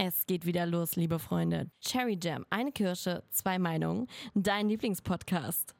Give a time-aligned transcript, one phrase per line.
[0.00, 1.72] Es geht wieder los, liebe Freunde.
[1.80, 4.06] Cherry Jam, eine Kirsche, zwei Meinungen.
[4.32, 5.74] Dein Lieblingspodcast.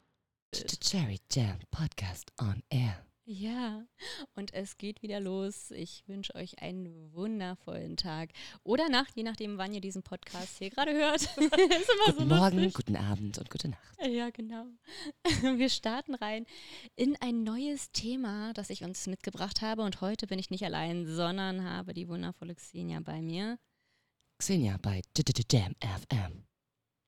[0.81, 3.05] Cherry Jam Podcast on Air.
[3.23, 3.85] Ja,
[4.35, 5.71] und es geht wieder los.
[5.71, 8.31] Ich wünsche euch einen wundervollen Tag
[8.63, 11.21] oder Nacht, je nachdem, wann ihr diesen Podcast hier gerade hört.
[11.37, 13.95] ist immer Guten so Morgen, guten Abend und gute Nacht.
[14.05, 14.65] Ja, genau.
[15.55, 16.45] Wir starten rein
[16.97, 19.83] in ein neues Thema, das ich uns mitgebracht habe.
[19.83, 23.57] Und heute bin ich nicht allein, sondern habe die wundervolle Xenia bei mir.
[24.39, 25.01] Xenia bei
[25.51, 26.45] Jam FM.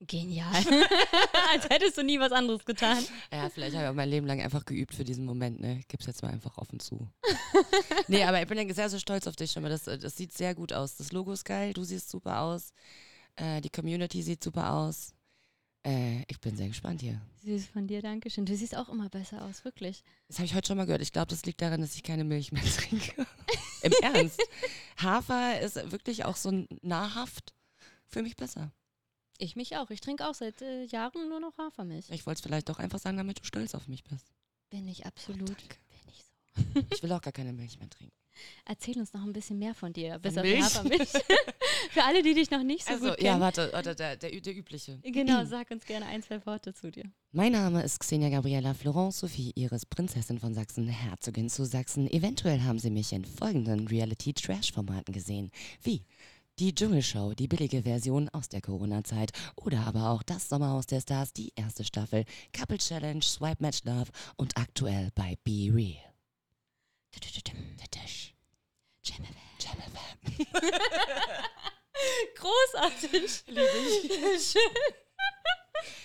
[0.05, 0.52] Genial.
[1.54, 3.05] Als hättest du nie was anderes getan.
[3.31, 5.81] Ja, vielleicht habe ich auch mein Leben lang einfach geübt für diesen Moment, ne?
[5.88, 7.07] Gib's jetzt mal einfach offen zu.
[8.07, 9.70] nee, aber ich bin sehr, sehr stolz auf dich schon mal.
[9.70, 10.98] Das, das sieht sehr gut aus.
[10.98, 12.73] Das Logo ist geil, du siehst super aus.
[13.35, 15.13] Äh, die Community sieht super aus.
[15.84, 17.20] Äh, ich bin sehr gespannt hier.
[17.44, 18.45] Süß von dir, Dankeschön.
[18.45, 20.04] Du siehst auch immer besser aus, wirklich.
[20.27, 21.02] Das habe ich heute schon mal gehört.
[21.02, 23.26] Ich glaube, das liegt daran, dass ich keine Milch mehr trinke.
[23.81, 24.41] Im Ernst.
[24.98, 27.54] Hafer ist wirklich auch so nahrhaft
[28.05, 28.71] für mich besser.
[29.40, 29.90] Ich mich auch.
[29.90, 32.12] Ich trinke auch seit äh, Jahren nur noch Hafermilch.
[32.12, 34.27] Ich wollte es vielleicht doch einfach sagen, damit du stolz auf mich bist.
[34.70, 35.49] Bin ich absolut.
[35.49, 35.77] Danke.
[35.90, 36.96] Bin ich so.
[36.96, 38.21] Ich will auch gar keine Milch mehr trinken.
[38.65, 40.20] Erzähl uns noch ein bisschen mehr von dir.
[40.23, 40.61] Milch?
[40.63, 41.09] Hafermilch.
[41.91, 43.41] Für alle, die dich noch nicht so Also, gut ja, kennen.
[43.41, 44.99] warte, warte der, der, der übliche.
[45.03, 47.03] Genau, sag uns gerne ein, zwei Worte zu dir.
[47.31, 52.09] Mein Name ist Xenia Gabriela Florence Sophie Iris, Prinzessin von Sachsen, Herzogin zu Sachsen.
[52.12, 56.03] Eventuell haben Sie mich in folgenden Reality-Trash-Formaten gesehen, wie
[56.59, 61.34] die Dschungelshow, die billige Version aus der Corona-Zeit oder aber auch das Sommerhaus der Stars,
[61.34, 66.10] die erste Staffel, Couple Challenge, Swipe Match Love und aktuell bei Be Real.
[67.12, 68.34] Tatisch.
[69.03, 69.25] Jam
[69.59, 70.45] Jam FM.
[72.35, 73.44] Großartig.
[74.40, 74.62] Schön.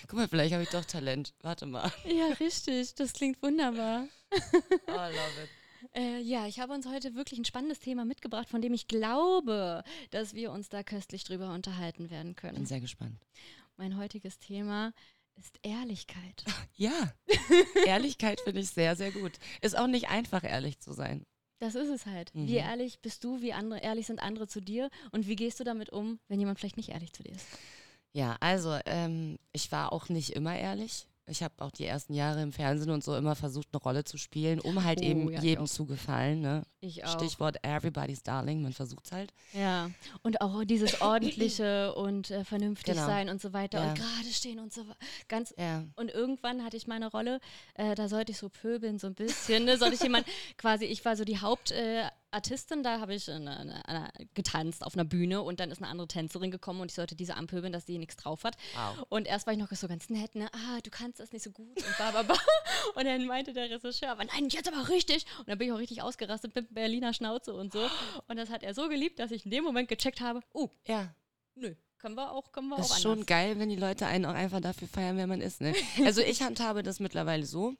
[0.07, 1.33] Guck mal, vielleicht habe ich doch Talent.
[1.41, 1.91] Warte mal.
[2.05, 2.95] Ja, richtig.
[2.95, 4.07] Das klingt wunderbar.
[4.31, 5.49] Oh, love it.
[5.95, 9.83] Äh, ja, ich habe uns heute wirklich ein spannendes Thema mitgebracht, von dem ich glaube,
[10.11, 12.65] dass wir uns da köstlich drüber unterhalten werden Bin können.
[12.65, 13.19] sehr gespannt.
[13.77, 14.91] Mein heutiges Thema
[15.37, 16.43] ist Ehrlichkeit.
[16.79, 17.11] Ja,
[17.87, 19.39] Ehrlichkeit finde ich sehr, sehr gut.
[19.61, 21.25] Ist auch nicht einfach, ehrlich zu sein.
[21.59, 22.35] Das ist es halt.
[22.35, 22.47] Mhm.
[22.47, 25.63] Wie ehrlich bist du, wie andere, ehrlich sind andere zu dir und wie gehst du
[25.63, 27.47] damit um, wenn jemand vielleicht nicht ehrlich zu dir ist?
[28.13, 31.07] Ja, also ähm, ich war auch nicht immer ehrlich.
[31.29, 34.17] Ich habe auch die ersten Jahre im Fernsehen und so immer versucht, eine Rolle zu
[34.17, 36.39] spielen, um halt Oh, eben ja, jedem zu gefallen.
[36.39, 36.63] Ne?
[36.79, 37.11] Ich auch.
[37.19, 39.33] Stichwort Everybody's Darling, man versucht's halt.
[39.51, 39.91] Ja,
[40.23, 43.05] und auch dieses ordentliche und äh, vernünftig Genau.
[43.05, 43.89] sein und so weiter Ja.
[43.89, 44.85] und gerade stehen und so.
[45.27, 45.83] Ganz Ja.
[45.97, 47.39] und irgendwann hatte ich meine Rolle,
[47.73, 49.77] äh, da sollte ich so pöbeln so ein bisschen, ne?
[49.77, 50.25] sollte ich jemand
[50.57, 54.83] quasi, ich war so die Hauptartistin, äh, Artistin, da habe ich eine, eine, eine, getanzt
[54.85, 57.71] auf einer Bühne und dann ist eine andere Tänzerin gekommen und ich sollte diese anpöbeln,
[57.71, 58.57] dass die nichts drauf hat.
[58.75, 59.05] Wow.
[59.09, 61.51] Und erst war ich noch so ganz nett, ne, ah, du kannst das nicht so
[61.51, 62.35] gut und bla bla bla.
[62.95, 65.25] Und dann meinte der Regisseur, aber nein, jetzt aber richtig.
[65.39, 67.79] Und dann bin ich auch richtig ausgerastet mit Berliner Schnauze und so.
[68.27, 71.13] Und das hat er so geliebt, dass ich in dem Moment gecheckt habe, oh, Ja,
[71.55, 73.27] nö, können wir auch, können wir das auch ist schon anders.
[73.27, 75.61] geil, wenn die Leute einen auch einfach dafür feiern, wer man ist.
[75.61, 75.73] Ne?
[76.05, 77.73] Also ich handhabe das mittlerweile so,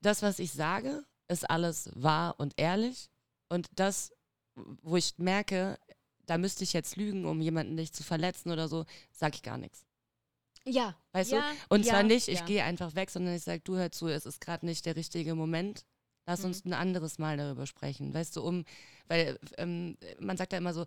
[0.00, 3.08] das, was ich sage, ist alles wahr und ehrlich.
[3.50, 4.12] Und das,
[4.54, 5.78] wo ich merke,
[6.24, 9.58] da müsste ich jetzt lügen, um jemanden nicht zu verletzen oder so, sage ich gar
[9.58, 9.84] nichts.
[10.64, 11.74] Ja, Weißt ja, du?
[11.74, 12.44] Und ja, zwar nicht, ich ja.
[12.46, 15.34] gehe einfach weg, sondern ich sage, du hör zu, es ist gerade nicht der richtige
[15.34, 15.84] Moment.
[16.26, 16.46] Lass Mhm.
[16.46, 18.14] uns ein anderes Mal darüber sprechen.
[18.14, 18.64] Weißt du, um,
[19.08, 20.86] weil ähm, man sagt ja immer so,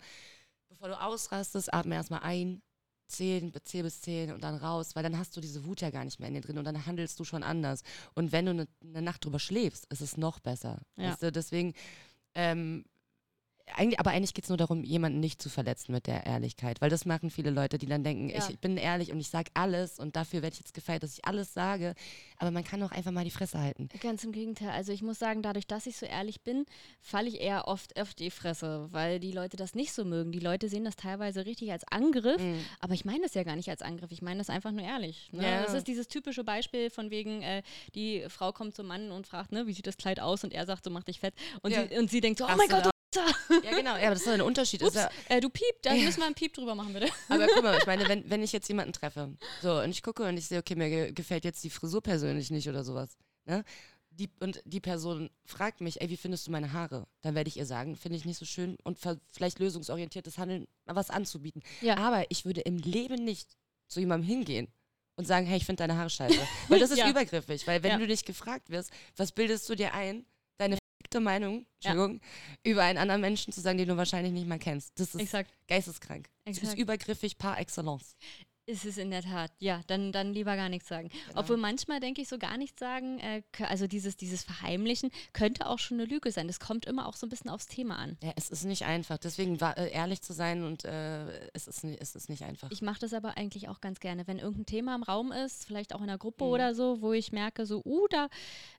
[0.69, 2.61] bevor du ausrastest, atme erstmal ein,
[3.07, 6.05] zählen, zähl bis zehn und dann raus, weil dann hast du diese Wut ja gar
[6.05, 7.81] nicht mehr in dir drin und dann handelst du schon anders.
[8.13, 10.81] Und wenn du eine ne Nacht drüber schläfst, ist es noch besser.
[10.95, 11.09] Ja.
[11.09, 11.73] Weißt du, deswegen,
[12.35, 12.85] ähm,
[13.75, 16.89] eigentlich, aber eigentlich geht es nur darum, jemanden nicht zu verletzen mit der Ehrlichkeit, weil
[16.89, 18.47] das machen viele Leute, die dann denken, Ja.
[18.49, 21.25] ich bin ehrlich und ich sage alles und dafür werde ich jetzt gefeiert, dass ich
[21.25, 21.95] alles sage,
[22.37, 23.87] aber man kann auch einfach mal die Fresse halten.
[24.01, 24.69] Ganz im Gegenteil.
[24.69, 26.65] Also ich muss sagen, dadurch, dass ich so ehrlich bin,
[27.01, 30.31] falle ich eher oft auf die Fresse, weil die Leute das nicht so mögen.
[30.31, 32.59] Die Leute sehen das teilweise richtig als Angriff, Mhm.
[32.79, 34.11] aber ich meine das ja gar nicht als Angriff.
[34.11, 35.29] Ich meine das einfach nur ehrlich.
[35.31, 35.43] Ne?
[35.43, 35.63] Ja.
[35.63, 37.63] Das ist dieses typische Beispiel von wegen, äh,
[37.95, 40.43] die Frau kommt zum Mann und fragt, ne, wie sieht das Kleid aus?
[40.43, 41.33] Und er sagt, so mach dich fett.
[41.61, 41.87] Und, Ja.
[41.87, 44.27] sie, und sie denkt so, oh mein Gott, du Ja, genau, ja, aber das ist
[44.27, 44.81] ein Unterschied.
[44.81, 46.03] Ist Ups, ja, äh, du Piep, da Ja.
[46.03, 47.09] müssen wir einen Piep drüber machen, bitte.
[47.29, 50.23] aber guck mal, ich meine, wenn, wenn ich jetzt jemanden treffe, so, und ich gucke
[50.23, 53.63] und ich sehe, okay, mir ge gefällt jetzt die Frisur persönlich nicht oder sowas, ne?
[54.15, 57.07] Die, und die Person fragt mich, ey, wie findest du meine Haare?
[57.21, 58.99] Dann werde ich ihr sagen, finde ich nicht so schön und
[59.31, 61.63] vielleicht lösungsorientiertes Handeln, was anzubieten.
[61.81, 61.97] Ja.
[61.97, 63.57] Aber ich würde im Leben nicht
[63.87, 64.67] zu jemandem hingehen
[65.15, 66.37] und sagen, hey, ich finde deine Haare scheiße.
[66.67, 67.09] Weil das ist Ja.
[67.09, 67.65] übergriffig.
[67.65, 67.97] Weil wenn Ja.
[67.97, 70.27] du dich gefragt wirst, was bildest du dir ein,
[71.13, 72.21] verfickte Meinung, Entschuldigung,
[72.63, 74.99] über einen anderen Menschen zu sagen, den du wahrscheinlich nicht mal kennst.
[74.99, 75.51] Das ist Exakt.
[75.67, 76.29] geisteskrank.
[76.45, 76.79] Das ist Exakt.
[76.79, 78.15] übergriffig par excellence.
[78.65, 81.09] Ist es in der Tat, ja, dann, dann lieber gar nichts sagen.
[81.27, 81.41] Genau.
[81.41, 85.79] Obwohl manchmal denke ich so gar nichts sagen, äh, also dieses, dieses Verheimlichen könnte auch
[85.79, 86.47] schon eine Lüge sein.
[86.47, 88.17] Das kommt immer auch so ein bisschen aufs Thema an.
[88.23, 89.17] Ja, es ist nicht einfach.
[89.17, 92.71] Deswegen war, äh, ehrlich zu sein und äh, es, ist, es ist nicht einfach.
[92.71, 95.93] Ich mache das aber eigentlich auch ganz gerne, wenn irgendein Thema im Raum ist, vielleicht
[95.93, 96.49] auch in einer Gruppe Mhm.
[96.51, 98.29] oder so, wo ich merke, so, uh, da,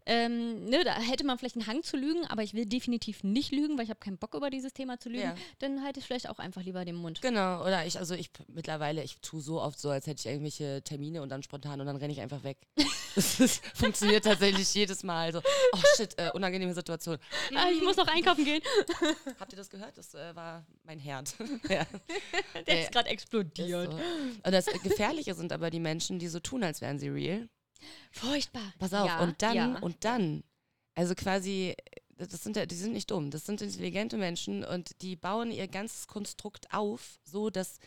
[0.07, 3.53] ähm, ne, da hätte man vielleicht einen Hang zu lügen, aber ich will definitiv nicht
[3.53, 5.35] lügen, weil ich habe keinen Bock über dieses Thema zu lügen, Ja.
[5.59, 7.21] dann halte ich vielleicht auch einfach lieber den Mund.
[7.23, 10.83] Genau, oder ich, also ich mittlerweile, ich tue so oft so, als hätte ich irgendwelche
[10.83, 12.59] Termine und dann spontan und dann renne ich einfach weg.
[13.17, 15.33] Das ist, funktioniert tatsächlich jedes Mal.
[15.33, 17.17] So, oh shit, äh, unangenehme Situation.
[17.55, 18.61] Ah, ich muss noch einkaufen gehen.
[19.39, 19.97] Habt ihr das gehört?
[19.97, 21.33] Das äh, war mein Herd.
[21.69, 21.87] ja,
[22.67, 23.93] Der Äh, ist gerade ist explodiert.
[23.93, 23.99] so.
[24.43, 27.49] Und das Gefährliche sind aber die Menschen, die so tun, als wären sie real.
[28.11, 28.73] Furchtbar.
[28.81, 29.79] Pass auf, ja, und dann, ja.
[29.79, 30.43] und dann,
[30.97, 31.77] also quasi,
[32.17, 35.69] das sind ja, die sind nicht dumm, das sind intelligente Menschen und die bauen ihr
[35.69, 37.79] ganzes Konstrukt auf, so dass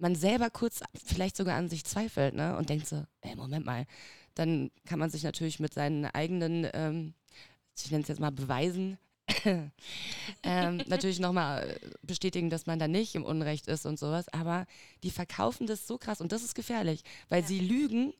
[0.00, 2.56] man selber kurz vielleicht sogar an sich zweifelt, ne?
[2.56, 3.86] Und denkt so, ey, Moment mal.
[4.34, 7.14] Dann kann man sich natürlich mit seinen eigenen, ähm,
[7.76, 8.98] ich nenne es jetzt mal Beweisen,
[10.42, 14.28] ähm, natürlich nochmal bestätigen, dass man da nicht im Unrecht ist und sowas.
[14.28, 14.66] Aber
[15.02, 17.46] die verkaufen das so krass und das ist gefährlich, weil Ja.
[17.48, 18.12] sie lügen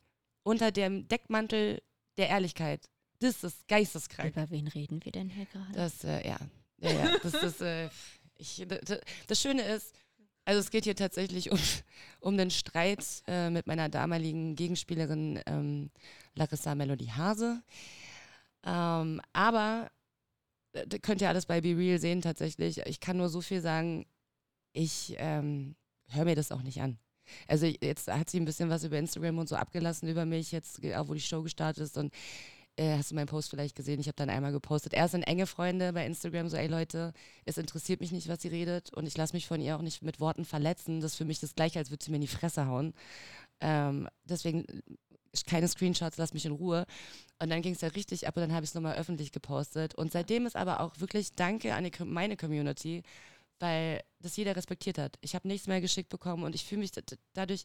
[0.42, 1.82] unter dem Deckmantel
[2.16, 2.88] der Ehrlichkeit.
[3.20, 4.30] Das ist geisteskrank.
[4.30, 5.72] Über wen reden wir denn hier gerade?
[5.74, 6.38] Das, äh, ja.
[6.80, 7.18] ja, ja.
[7.22, 7.88] Das ist, äh,
[8.38, 8.66] ich,
[9.26, 9.94] das Schöne ist,
[10.44, 11.58] also es geht hier tatsächlich um,
[12.20, 15.90] um einen Streit äh, mit meiner damaligen Gegenspielerin ähm,
[16.34, 17.62] Larissa Melody Hase.
[18.64, 19.90] Ähm, aber
[20.72, 22.78] äh, könnt ihr alles bei Be Real sehen tatsächlich.
[22.86, 24.06] Ich kann nur so viel sagen,
[24.72, 25.76] ich ähm,
[26.08, 26.98] höre mir das auch nicht an.
[27.46, 30.82] Also jetzt hat sie ein bisschen was über Instagram und so abgelassen über mich, jetzt
[30.82, 32.12] wo die Show gestartet ist und
[32.76, 34.00] äh, hast du meinen Post vielleicht gesehen?
[34.00, 34.94] Ich habe dann einmal gepostet.
[34.94, 37.12] Erst sind enge Freunde bei Instagram so, ey Leute,
[37.44, 40.02] es interessiert mich nicht, was sie redet und ich lasse mich von ihr auch nicht
[40.02, 41.00] mit Worten verletzen.
[41.00, 42.94] Das ist für mich das gleiche, als würde sie mir in die Fresse hauen.
[43.60, 44.82] Ähm, deswegen äh,
[45.46, 46.86] keine Screenshots, lass mich in Ruhe.
[47.38, 49.94] Und dann ging es ja richtig ab und dann habe ich es nochmal öffentlich gepostet.
[49.94, 53.02] Und seitdem ist aber auch wirklich Danke an die, meine Community,
[53.58, 55.18] weil das jeder respektiert hat.
[55.20, 56.92] Ich habe nichts mehr geschickt bekommen und ich fühle mich
[57.34, 57.64] dadurch,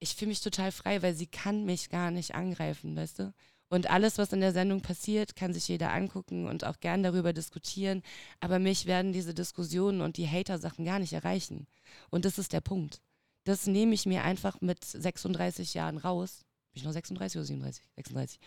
[0.00, 3.34] ich fühle mich total frei, weil sie kann mich gar nicht angreifen, weißt du?
[3.70, 7.32] Und alles, was in der Sendung passiert, kann sich jeder angucken und auch gern darüber
[7.32, 8.02] diskutieren.
[8.40, 11.68] Aber mich werden diese Diskussionen und die Hater-Sachen gar nicht erreichen.
[12.10, 13.00] Und das ist der Punkt.
[13.44, 16.44] Das nehme ich mir einfach mit 36 Jahren raus.
[16.72, 17.84] Bin ich noch 36 oder 37?
[17.94, 18.40] 36.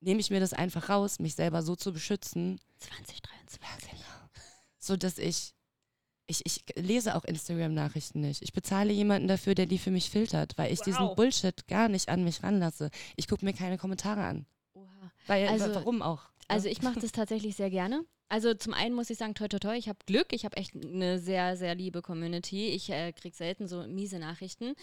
[0.00, 3.90] Nehme ich mir das einfach raus, mich selber so zu beschützen, 2023.
[4.78, 5.54] so dass ich,
[6.26, 8.42] ich, ich lese auch Instagram-Nachrichten nicht.
[8.42, 11.16] Ich bezahle jemanden dafür, der die für mich filtert, weil ich diesen Wow.
[11.16, 12.90] Bullshit gar nicht an mich ranlasse.
[13.16, 14.46] Ich gucke mir keine Kommentare an.
[14.74, 15.12] Oha.
[15.26, 16.24] Weil, Also- warum auch?
[16.24, 16.30] ne?
[16.48, 18.04] Also ich mache das tatsächlich sehr gerne.
[18.28, 20.74] Also zum einen muss ich sagen, toi toi toi, ich habe Glück, ich habe echt
[20.74, 22.68] eine sehr, sehr liebe Community.
[22.68, 24.74] Ich äh, kriege selten so miese Nachrichten.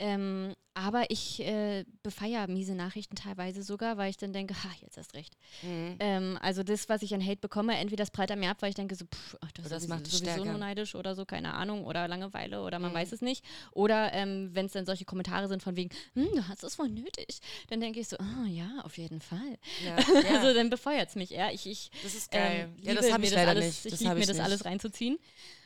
[0.00, 4.96] Ähm, aber ich äh, befeiere miese Nachrichten teilweise sogar, weil ich dann denke, ha, jetzt
[4.96, 5.36] hast recht.
[5.62, 5.96] Mhm.
[5.98, 8.68] Ähm, also das, was ich an Hate bekomme, entweder das prallt an mir ab, weil
[8.68, 10.44] ich denke so, pff, ach, das, Oder das ist macht sowieso stärker.
[10.44, 12.96] nur neidisch oder so, keine Ahnung, oder Langeweile oder man Mhm.
[12.96, 13.44] weiß es nicht.
[13.72, 16.88] Oder ähm, wenn es dann solche Kommentare sind von wegen, hm, du hast es wohl
[16.88, 19.58] nötig, dann denke ich so, ah ja, auf jeden Fall.
[19.84, 19.96] Ja,
[20.38, 21.52] Also dann befeuert es mich eher.
[21.52, 22.70] Ich, ich das ist geil.
[22.76, 23.84] ähm, ja, das liebe habe mir ich leider alles, nicht.
[23.86, 24.44] Ich Das liebe hab mir ich das nicht.
[24.46, 25.18] alles reinzuziehen.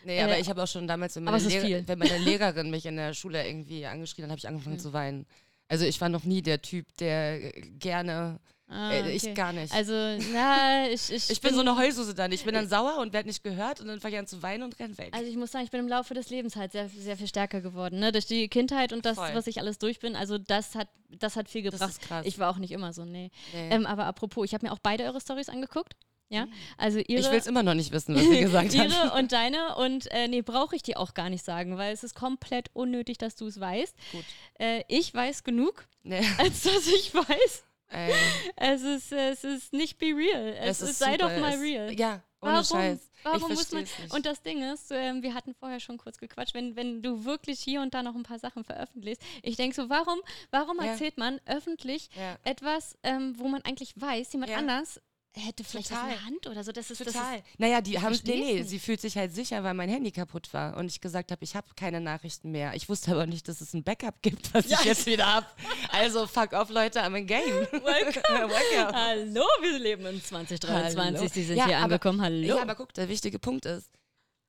[0.05, 2.87] Nee, Äh, aber ich habe auch schon damals, wenn meine, Lehrer, wenn meine Lehrerin mich
[2.87, 4.81] in der Schule irgendwie angeschrien hat, habe ich angefangen Mhm.
[4.81, 5.27] zu weinen.
[5.69, 8.39] Also ich war noch nie der Typ, der äh, gerne,
[8.69, 9.13] Ah, äh, okay.
[9.13, 9.71] ich gar nicht.
[9.75, 9.93] Also,
[10.33, 12.33] na, ich, ich, ich bin so eine Heulsuse dann.
[12.33, 14.63] Ich bin dann sauer und werde nicht gehört und dann fange ich an zu weinen
[14.63, 15.11] und renn weg.
[15.13, 17.61] Also ich muss sagen, ich bin im Laufe des Lebens halt sehr, sehr viel stärker
[17.61, 17.99] geworden.
[18.01, 18.13] Ne?
[18.13, 19.31] Durch die Kindheit und das, Voll.
[19.35, 20.17] was ich alles durch bin.
[20.17, 21.91] Also das hat, das hat viel das gebracht.
[21.91, 22.25] ist krass.
[22.27, 23.31] Ich war auch nicht immer so, nee.
[23.53, 23.69] nee.
[23.70, 25.94] Ähm, aber apropos, ich habe mir auch beide eure Stories angeguckt.
[26.32, 26.48] Ja,
[26.79, 28.91] also ihre, ich will es immer noch nicht wissen, was sie gesagt hat.
[28.91, 32.03] ihre und deine und äh, nee, brauche ich dir auch gar nicht sagen, weil es
[32.05, 33.94] ist komplett unnötig, dass du es weißt.
[34.12, 34.24] Gut.
[34.58, 37.65] Äh, ich weiß genug, Nee, als dass ich weiß.
[37.89, 38.12] ey,
[38.56, 40.55] Es ist, es ist nicht be real.
[40.58, 41.29] Es, ist, sei super.
[41.29, 41.93] doch mal Es- real.
[41.98, 42.65] Ja, ohne Warum?
[42.65, 42.98] Scheiß.
[43.24, 43.82] Warum ich muss man.
[43.82, 44.12] nicht.
[44.15, 47.60] Und das Ding ist, ähm, wir hatten vorher schon kurz gequatscht, wenn, wenn du wirklich
[47.60, 49.22] hier und da noch ein paar Sachen veröffentlichst.
[49.43, 50.19] Ich denke so, warum,
[50.51, 50.86] warum Ja.
[50.86, 52.36] erzählt man öffentlich ja.
[52.43, 54.58] etwas, ähm, wo man eigentlich weiß, jemand Ja.
[54.58, 55.01] anders
[55.41, 56.17] hätte vielleicht was in Total.
[56.19, 56.72] der Hand oder so.
[56.72, 57.12] Das ist, Total.
[57.15, 60.10] Das ist, naja, die haben, nee, nee, sie fühlt sich halt sicher, weil mein Handy
[60.10, 62.74] kaputt war und ich gesagt habe, ich habe keine Nachrichten mehr.
[62.74, 64.79] Ich wusste aber nicht, dass es ein Backup gibt, was Ja.
[64.81, 65.46] ich jetzt wieder habe.
[65.91, 67.43] Also fuck off, Leute, I'm in game.
[67.72, 67.82] Welcome.
[68.51, 68.93] Welcome.
[68.94, 70.98] Hallo, wir leben in 2023.
[70.98, 71.29] Hallo.
[71.32, 72.20] Sie sind Ja, hier aber- angekommen.
[72.20, 72.46] Hallo.
[72.56, 73.91] Ja, aber guck, der wichtige Punkt ist,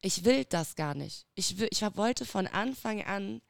[0.02, 1.26] ich will das gar nicht.
[1.36, 3.42] Ich, will, ich wollte von Anfang an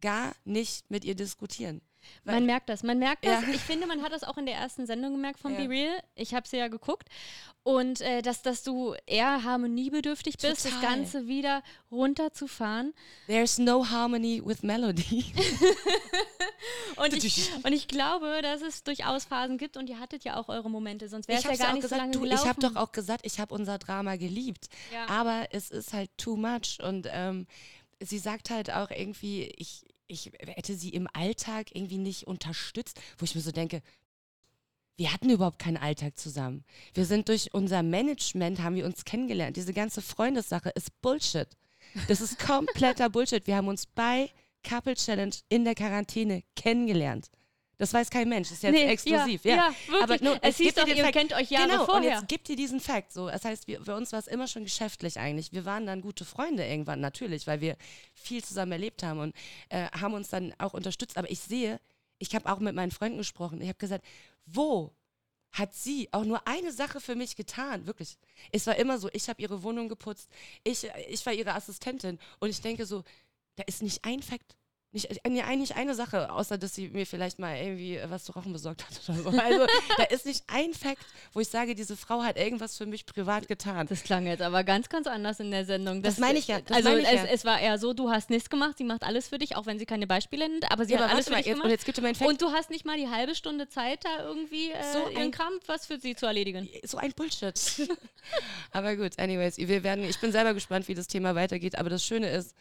[0.00, 1.80] gar nicht mit ihr diskutieren.
[2.24, 3.42] Man merkt das, man merkt das.
[3.42, 3.48] Ja.
[3.48, 5.60] Ich finde, man hat das auch in der ersten Sendung gemerkt von Ja.
[5.60, 6.02] Be Real.
[6.14, 7.08] Ich habe sie ja geguckt.
[7.62, 10.80] Und äh, dass, dass du eher harmoniebedürftig bist, das.
[10.80, 12.94] Ganze wieder runterzufahren.
[13.26, 15.24] There's no harmony with melody.
[16.96, 20.48] Und ich, und ich glaube, dass es durchaus Phasen gibt und ihr hattet ja auch
[20.48, 22.76] eure Momente, sonst wäre es ja gar nicht gesagt, so lange du, ich habe doch
[22.76, 24.68] auch gesagt, ich habe unser Drama geliebt.
[24.92, 25.06] Ja.
[25.08, 26.78] Aber es ist halt too much.
[26.82, 27.46] Und ähm,
[28.00, 33.24] sie sagt halt auch irgendwie, ich, ich hätte sie im Alltag irgendwie nicht unterstützt, wo
[33.24, 33.82] ich mir so denke,
[34.96, 36.64] wir hatten überhaupt keinen Alltag zusammen.
[36.92, 39.56] Wir sind durch unser Management, haben wir uns kennengelernt.
[39.56, 41.48] Diese ganze Freundessache ist Bullshit.
[42.08, 43.46] Das ist kompletter Bullshit.
[43.46, 44.30] Wir haben uns bei
[44.68, 47.30] Couple Challenge in der Quarantäne kennengelernt.
[47.78, 48.48] Das weiß kein Mensch.
[48.48, 49.44] Das ist jetzt Nee, exklusiv.
[49.44, 50.02] Ja, Ja, ja wirklich.
[50.02, 51.12] Aber nur, es hieß gibt dir doch, ihr Fact.
[51.12, 52.10] kennt euch Jahre genau, vorher.
[52.10, 53.12] Und jetzt gibt dir diesen Fakt.
[53.12, 53.28] So.
[53.28, 55.52] Das heißt, wir, für uns war es immer schon geschäftlich eigentlich.
[55.52, 57.76] Wir waren dann gute Freunde irgendwann, natürlich, weil wir
[58.14, 59.36] viel zusammen erlebt haben und
[59.68, 61.16] äh, haben uns dann auch unterstützt.
[61.16, 61.80] Aber ich sehe,
[62.18, 63.60] ich habe auch mit meinen Freunden gesprochen.
[63.60, 64.04] Ich habe gesagt,
[64.44, 64.92] wo
[65.52, 67.86] hat sie auch nur eine Sache für mich getan?
[67.86, 68.18] Wirklich.
[68.52, 70.28] Es war immer so, ich habe ihre Wohnung geputzt,
[70.64, 73.04] ich, ich war ihre Assistentin und ich denke so,
[73.56, 74.56] da ist nicht ein Fakt.
[74.90, 78.54] Nicht, nee, eigentlich eine Sache, außer dass sie mir vielleicht mal irgendwie was zu rauchen
[78.54, 79.38] besorgt hat oder so.
[79.38, 79.66] Also
[79.98, 81.04] da ist nicht ein Fakt,
[81.34, 83.86] wo ich sage, diese Frau hat irgendwas für mich privat getan.
[83.86, 86.02] Das klang jetzt aber ganz, ganz anders in der Sendung.
[86.02, 87.24] Das meine ich ja, das also ich es, ja.
[87.26, 89.78] es war eher so, du hast nichts gemacht, sie macht alles für dich, auch wenn
[89.78, 91.60] sie keine Beispiele nennt, aber sie Ja, hat aber alles für mal, dich jetzt, und
[91.64, 91.70] gemacht.
[91.72, 92.30] jetzt gibt einen Fakt.
[92.30, 95.52] Und du hast nicht mal die halbe Stunde Zeit, da irgendwie äh, So ein- Kram
[95.66, 96.66] was für sie zu erledigen.
[96.84, 97.54] so ein Bullshit.
[98.72, 101.76] aber gut, anyways, wir werden, ich bin selber gespannt, wie das Thema weitergeht.
[101.78, 102.54] Aber das Schöne ist,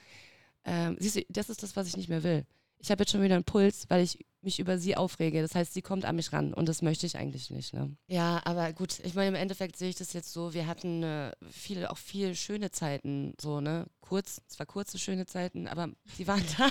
[0.68, 2.46] ähm, siehst du, das ist das, was ich nicht mehr will.
[2.80, 5.42] Ich habe jetzt schon wieder einen Puls, weil ich mich über sie aufrege.
[5.42, 7.74] Das heißt, sie kommt an mich ran und das möchte ich eigentlich nicht.
[7.74, 7.96] Ne?
[8.08, 11.32] Ja, aber gut, ich meine, im Endeffekt sehe ich das jetzt so, wir hatten äh,
[11.50, 13.88] viele, auch viel schöne Zeiten, so, ne?
[14.00, 16.70] Kurz, zwar kurze schöne Zeiten, aber die waren da.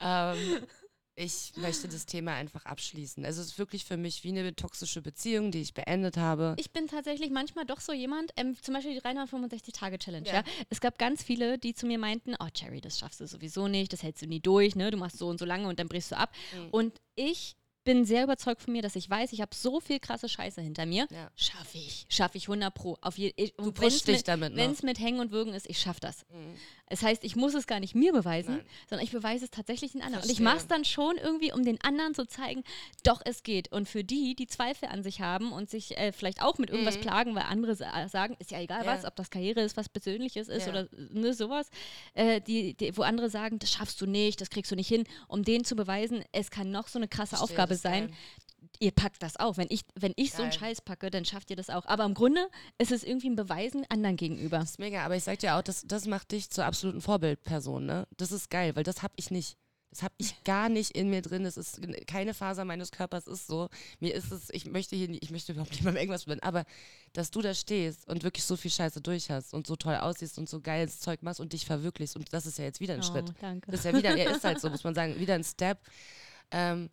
[0.34, 0.66] ähm,
[1.18, 3.24] ich möchte das Thema einfach abschließen.
[3.24, 6.54] Also es ist wirklich für mich wie eine toxische Beziehung, die ich beendet habe.
[6.58, 10.28] Ich bin tatsächlich manchmal doch so jemand, ähm, zum Beispiel die 365-Tage-Challenge.
[10.28, 10.34] Ja.
[10.34, 10.44] Ja.
[10.70, 13.92] Es gab ganz viele, die zu mir meinten, oh Cherry, das schaffst du sowieso nicht,
[13.92, 14.90] das hältst du nie durch, ne?
[14.90, 16.32] du machst so und so lange und dann brichst du ab.
[16.54, 16.68] Mhm.
[16.70, 20.28] Und ich bin sehr überzeugt von mir, dass ich weiß, ich habe so viel krasse
[20.28, 21.08] Scheiße hinter mir.
[21.10, 21.30] Ja.
[21.36, 22.06] Schaffe ich.
[22.10, 22.98] Schaffe ich 100 pro.
[23.00, 24.62] Auf je, ich, Du pushst dich mit, damit, ne?
[24.62, 26.26] Wenn es mit Hängen und Würgen ist, ich schaffe das.
[26.28, 26.54] Mhm.
[26.90, 28.66] Das heißt, ich muss es gar nicht mir beweisen, Nein.
[28.88, 30.22] sondern ich beweise es tatsächlich den anderen.
[30.24, 30.44] Und ich Verstehe.
[30.44, 32.64] mache es dann schon irgendwie, um den anderen zu zeigen,
[33.04, 33.70] doch, es geht.
[33.72, 36.96] Und für die, die Zweifel an sich haben und sich äh, vielleicht auch mit irgendwas
[36.96, 37.00] Mhm.
[37.02, 38.92] plagen, weil andere sa sagen, ist ja egal Ja.
[38.96, 40.70] was, ob das Karriere ist, was Persönliches ist Ja.
[40.72, 41.68] oder ne, sowas,
[42.14, 45.04] äh, die, die, wo andere sagen, das schaffst du nicht, das kriegst du nicht hin,
[45.28, 48.08] um denen zu beweisen, es kann noch so eine krasse Verstehe, Aufgabe sein.
[48.08, 48.16] geil.
[48.80, 49.56] Ihr packt das auch.
[49.56, 50.52] Wenn ich, wenn ich so einen.
[50.52, 51.84] Scheiß packe, dann schafft ihr das auch.
[51.86, 52.48] Aber im Grunde
[52.78, 54.58] ist es irgendwie ein Beweisen anderen gegenüber.
[54.58, 57.84] Das ist mega, aber ich sag dir auch, das, das macht dich zur absoluten Vorbildperson,
[57.86, 58.06] ne?
[58.16, 59.56] Das ist geil, weil das hab ich nicht.
[59.90, 61.44] Das habe ich gar nicht in mir drin.
[61.44, 63.68] Das ist keine Faser meines Körpers ist so.
[64.00, 66.64] Mir ist es, ich möchte hier, nie- ich möchte überhaupt nicht mal irgendwas bin, aber
[67.14, 70.38] dass du da stehst und wirklich so viel Scheiße durch hast und so toll aussiehst
[70.38, 73.02] und so geiles Zeug machst und dich verwirklichst und das ist ja jetzt wieder ein
[73.02, 73.30] Schritt.
[73.30, 73.70] Oh, danke.
[73.70, 75.78] Das ist ja wieder, er ist halt so, muss man sagen, wieder ein Step.
[76.50, 76.90] Ähm,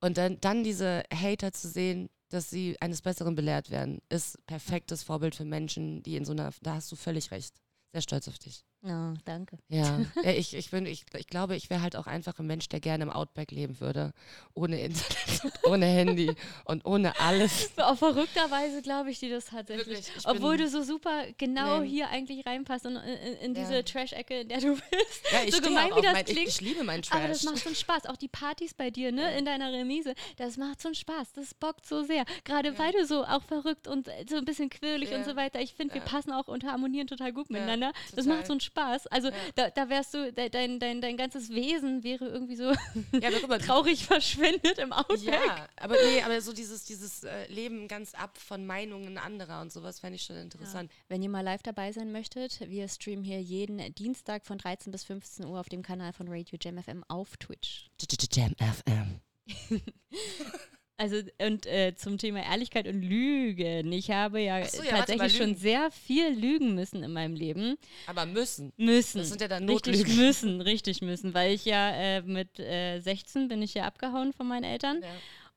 [0.00, 5.02] und dann, dann diese Hater zu sehen, dass sie eines Besseren belehrt werden, ist perfektes
[5.02, 7.54] Vorbild für Menschen, die in so einer, da hast du völlig recht.
[7.92, 8.64] Sehr stolz auf dich.
[8.88, 9.58] Oh, danke.
[9.68, 12.68] Ja, ja ich, ich, bin, ich, ich glaube, ich wäre halt auch einfach ein Mensch,
[12.68, 14.12] der gerne im Outback leben würde.
[14.54, 16.32] Ohne Internet, ohne Handy
[16.64, 17.70] und ohne alles.
[17.78, 19.86] Auf verrückterweise glaube ich dir das tatsächlich.
[19.88, 21.88] Wirklich, ich Obwohl du so super genau Nein.
[21.88, 23.82] hier eigentlich reinpasst und in, in, in diese Ja.
[23.82, 25.22] Trash-Ecke, in der du bist.
[25.32, 26.48] Ja, ich so gemein wie das mein, klingt.
[26.48, 27.50] Ich, ich liebe meinen aber das Trash.
[27.50, 28.06] macht so einen Spaß.
[28.06, 31.32] Auch die Partys bei dir, ne, in deiner Remise, das macht so einen Spaß.
[31.32, 32.24] Das bockt so sehr.
[32.44, 35.24] Gerade weil du so auch verrückt und äh, so ein bisschen quirlig und Ja.
[35.24, 35.60] so weiter.
[35.60, 36.06] Ich finde, wir Ja.
[36.06, 37.92] passen auch und harmonieren total gut Ja, miteinander.
[38.14, 38.36] Das total.
[38.38, 38.75] macht so einen Spaß.
[39.10, 42.72] Also da, da wärst du, de, dein, dein, dein ganzes Wesen wäre irgendwie so
[43.12, 45.22] ja, mal, traurig verschwindet im Outback.
[45.22, 49.72] Ja, aber nee, aber so dieses, dieses äh, Leben ganz ab von Meinungen anderer und
[49.72, 50.90] sowas fände ich schon interessant.
[51.08, 55.04] Wenn ihr mal live dabei sein möchtet, wir streamen hier jeden Dienstag von 13 bis
[55.04, 57.90] 15 Uhr auf dem Kanal von Radio Jam FM auf Twitch.
[58.32, 59.20] Jam FM.
[60.98, 63.92] Also und äh, zum Thema Ehrlichkeit und Lügen.
[63.92, 67.76] Ich habe ja, so, ja, tatsächlich schon sehr viel lügen müssen in meinem Leben.
[68.06, 68.72] Aber müssen.
[68.78, 69.18] Müssen.
[69.18, 70.16] Das sind ja dann richtig Notlügen.
[70.24, 74.48] müssen, richtig müssen, weil ich ja äh, mit äh, 16 bin ich ja abgehauen von
[74.48, 75.00] meinen Eltern.
[75.02, 75.08] Ja.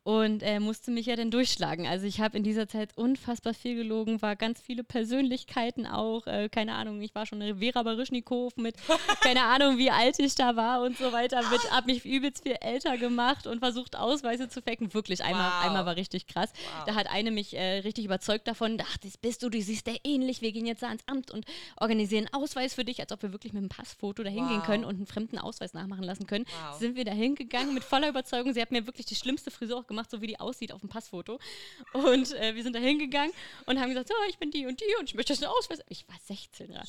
[0.10, 1.86] Und äh, musste mich ja dann durchschlagen.
[1.86, 6.50] Also ich habe in dieser Zeit unfassbar viel gelogen, war ganz viele Persönlichkeiten auch, äh,
[6.50, 8.74] keine Ahnung, ich war schon eine Vera Baryschnikow mit,
[9.22, 12.56] keine Ahnung, wie alt ich da war und so weiter, mit, hab mich übelst viel
[12.60, 14.96] älter gemacht und versucht Ausweise zu faken.
[14.96, 15.66] Wirklich, einmal, Wow.
[15.68, 16.52] einmal war richtig krass.
[16.78, 16.86] Wow.
[16.88, 19.98] Da hat eine mich äh, richtig überzeugt davon, ach, das bist du, du siehst der
[20.04, 21.46] ähnlich, wir gehen jetzt da ans Amt und
[21.80, 24.66] organisieren einen Ausweis für dich, als ob wir wirklich mit einem Passfoto da hingehen Wow.
[24.66, 26.46] können und einen fremden Ausweis nachmachen lassen können.
[26.80, 28.54] Sind wir da hingegangen mit voller Überzeugung.
[28.54, 30.90] Sie hat mir wirklich die schlimmste Frisur auch gemacht, so wie die aussieht auf dem
[30.90, 31.40] Passfoto.
[31.94, 33.34] Und äh, wir sind da hingegangen
[33.66, 35.80] und haben gesagt, so, ich bin die und die und ich möchte das einen Ausweis.
[35.90, 36.84] Ich war 16, ja.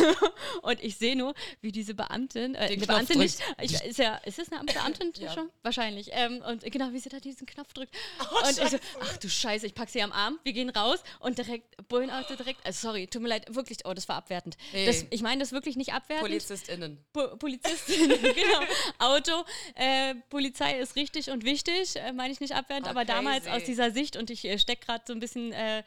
[0.62, 4.16] und ich sehe nur, wie diese Beamtin, äh, eine Knopf Beamtin nicht, ich, ist, ja,
[4.18, 5.32] ist das eine Beamtin Ja.
[5.32, 5.50] schon?
[5.62, 6.08] Wahrscheinlich.
[6.12, 7.94] Ähm, und genau, wie sie da diesen Knopf drückt.
[8.20, 11.02] Oh, und ich so, ach du Scheiße, ich pack sie am Arm, wir gehen raus
[11.20, 14.56] und direkt, Bullenauto direkt, also sorry, tut mir leid, wirklich, oh, das war abwertend.
[14.72, 14.86] Nee.
[14.86, 16.28] Das, ich meine das wirklich nicht abwertend.
[16.28, 17.04] PolizistInnen.
[17.12, 18.60] Po Polizistin, genau.
[18.98, 19.44] Auto,
[19.74, 23.56] äh, Polizei ist richtig und wichtig, äh, meine ich nicht abwertend, Oh, aber damals crazy.
[23.56, 25.82] aus dieser Sicht und ich äh, stecke gerade so ein bisschen äh,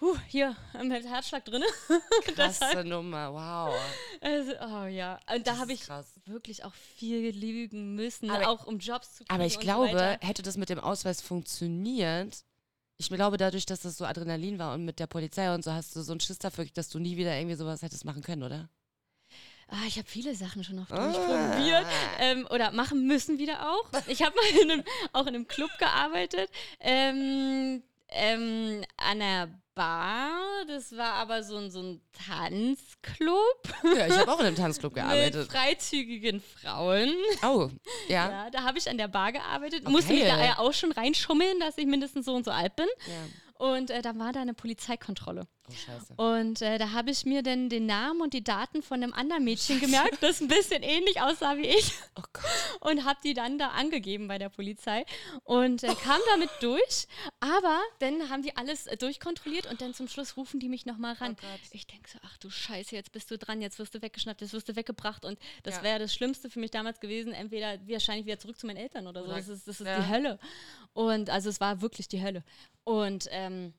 [0.00, 1.62] huh, hier mit Herzschlag drin.
[2.34, 3.74] Krasse Nummer, wow.
[4.20, 6.06] also, oh ja, und da habe ich krass.
[6.26, 9.32] wirklich auch viel lügen müssen, Aber- auch um Jobs zu kriegen.
[9.34, 12.44] Aber ich glaube, so hätte das mit dem Ausweis funktioniert,
[12.98, 15.94] ich glaube, dadurch, dass das so Adrenalin war und mit der Polizei und so, hast
[15.94, 18.70] du so einen Schiss dafür, dass du nie wieder irgendwie sowas hättest machen können, oder?
[19.68, 21.12] Ah, ich habe viele Sachen schon oft Ah.
[21.12, 21.86] durchprobiert
[22.20, 23.88] ähm, oder machen müssen wieder auch.
[24.06, 26.48] Ich habe mal in einem, auch in einem Club gearbeitet,
[26.80, 30.30] ähm, ähm, an der Bar.
[30.68, 34.92] Das war aber so ein, so ein Tanzclub Ja, ich habe auch in einem Tanzclub
[34.94, 35.50] mit gearbeitet.
[35.50, 37.12] freizügigen Frauen.
[37.42, 37.68] Oh,
[38.08, 38.30] ja.
[38.30, 39.82] Ja, da habe ich an der Bar gearbeitet.
[39.82, 39.90] Okay.
[39.90, 42.86] Musste mich da ja auch schon reinschummeln, dass ich mindestens so und so alt bin.
[43.06, 43.66] ja.
[43.66, 45.46] Und äh, da war da eine Polizeikontrolle.
[45.68, 46.14] Oh, scheiße.
[46.16, 49.44] Und äh, da habe ich mir dann den Namen und die Daten von einem anderen
[49.44, 51.92] Mädchen gemerkt, das ein bisschen ähnlich aussah wie ich.
[52.16, 52.88] Oh.
[52.88, 55.04] Und habe die dann da angegeben bei der Polizei
[55.44, 57.08] und äh, kam damit durch.
[57.40, 61.14] Aber dann haben die alles äh, durchkontrolliert und dann zum Schluss rufen die mich nochmal
[61.14, 61.36] ran.
[61.42, 64.40] Oh ich denke so, ach du Scheiße, jetzt bist du dran, jetzt wirst du weggeschnappt,
[64.40, 65.24] jetzt wirst du weggebracht.
[65.24, 65.82] Und das Ja.
[65.82, 69.22] wäre das Schlimmste für mich damals gewesen, entweder wahrscheinlich wieder zurück zu meinen Eltern oder
[69.22, 69.26] so.
[69.28, 70.00] Oder- Das ist, das ist ja.
[70.00, 70.38] die Hölle.
[70.92, 72.44] Und also es war wirklich die Hölle.
[72.84, 73.74] Und ähm,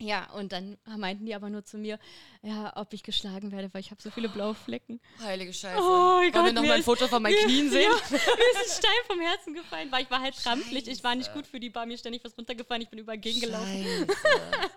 [0.00, 1.98] ja, und dann meinten die aber nur zu mir,
[2.42, 5.00] ja, ob ich geschlagen werde, weil ich habe so viele blaue Flecken.
[5.20, 5.76] Heilige Scheiße.
[5.80, 5.82] Oh
[6.18, 7.90] Wollen Gott, wir noch mir mal ein Foto von meinen Knien sehen?
[8.10, 10.86] Ja, mir ist ein Stein vom Herzen gefallen, weil ich war halt trampelig.
[10.88, 13.18] Ich war nicht gut für die Bar, mir ist ständig was runtergefallen, ich bin überall
[13.18, 13.84] gegengelaufen.
[13.84, 14.06] Scheiße.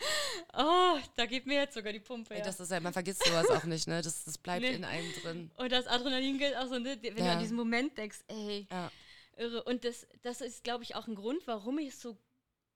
[0.54, 2.34] Oh, da geht mir jetzt sogar die Pumpe.
[2.34, 2.46] Ey, Ja.
[2.46, 4.02] das ist halt, man vergisst sowas auch nicht, ne?
[4.02, 4.74] Das, das bleibt Nee.
[4.74, 5.52] in einem drin.
[5.56, 6.98] Und das Adrenalin gilt auch so, ne?
[7.02, 7.34] wenn du Ja.
[7.34, 8.92] an diesen Moment denkst, ey, Ja.
[9.38, 9.64] irre.
[9.64, 12.18] Und das, das ist, glaube ich, auch ein Grund, warum ich so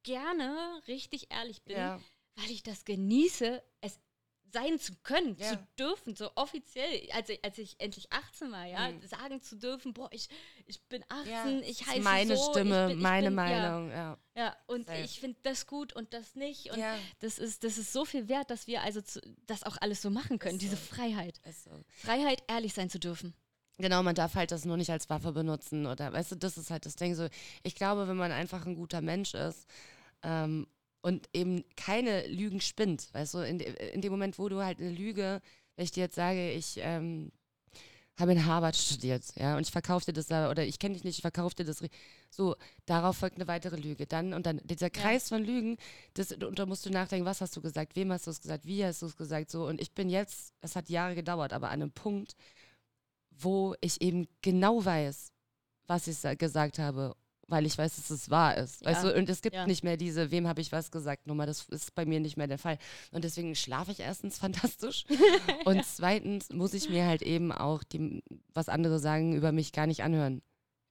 [0.03, 0.55] gerne
[0.87, 1.99] richtig ehrlich bin, Ja.
[2.35, 3.99] Weil ich das genieße, es
[4.51, 5.49] sein zu können, Ja.
[5.49, 9.01] zu dürfen, so offiziell, als ich, als ich endlich 18 war, ja, Mhm.
[9.05, 10.29] sagen zu dürfen, boah, ich,
[10.65, 13.89] ich bin 18, Ja, ich heiße meine so, Stimme, ich bin, ich meine bin, Meinung,
[13.89, 13.95] ja.
[13.95, 15.01] Ja, ja und Safe.
[15.01, 16.81] ich finde das gut und das nicht und
[17.19, 20.09] das ist, das ist so viel wert, dass wir also zu, das auch alles so
[20.09, 20.95] machen können, Ist diese so.
[20.95, 21.41] Freiheit.
[21.63, 21.71] so.
[21.89, 23.33] Freiheit, ehrlich sein zu dürfen.
[23.77, 26.71] Genau, man darf halt das nur nicht als Waffe benutzen oder, weißt du, das ist
[26.71, 27.27] halt das Ding so.
[27.63, 29.67] Ich glaube, wenn man einfach ein guter Mensch ist
[30.23, 30.65] ähm,
[31.05, 34.89] und eben keine Lügen spinnt, weißt du, in, in dem Moment, wo du halt eine
[34.89, 35.39] Lüge,
[35.75, 37.31] wenn ich dir jetzt sage, ich ähm,
[38.17, 41.03] habe in Harvard studiert, ja, und ich verkaufe dir das da, oder ich kenne dich
[41.03, 41.83] nicht, ich verkaufe dir das,
[42.31, 42.55] so,
[42.87, 45.77] darauf folgt eine weitere Lüge, dann und dann, dieser Kreis von Lügen,
[46.15, 48.65] das, und da musst du nachdenken, was hast du gesagt, wem hast du es gesagt,
[48.65, 51.67] wie hast du es gesagt, so, und ich bin jetzt, es hat Jahre gedauert, aber
[51.67, 52.35] an einem Punkt,
[53.29, 55.31] wo ich eben genau weiß,
[55.85, 57.15] was ich sa- gesagt habe,
[57.47, 58.83] weil ich weiß, dass es wahr ist.
[58.83, 59.11] Weißt Ja.
[59.11, 59.67] du, und es gibt Ja.
[59.67, 61.45] nicht mehr diese, wem habe ich was gesagt, Nummer.
[61.45, 62.77] Das ist bei mir nicht mehr der Fall.
[63.11, 64.37] Und deswegen schlafe ich erstens
[64.73, 65.05] fantastisch.
[65.65, 69.87] und zweitens muss ich mir halt eben auch, die, was andere sagen, über mich gar
[69.87, 70.41] nicht anhören.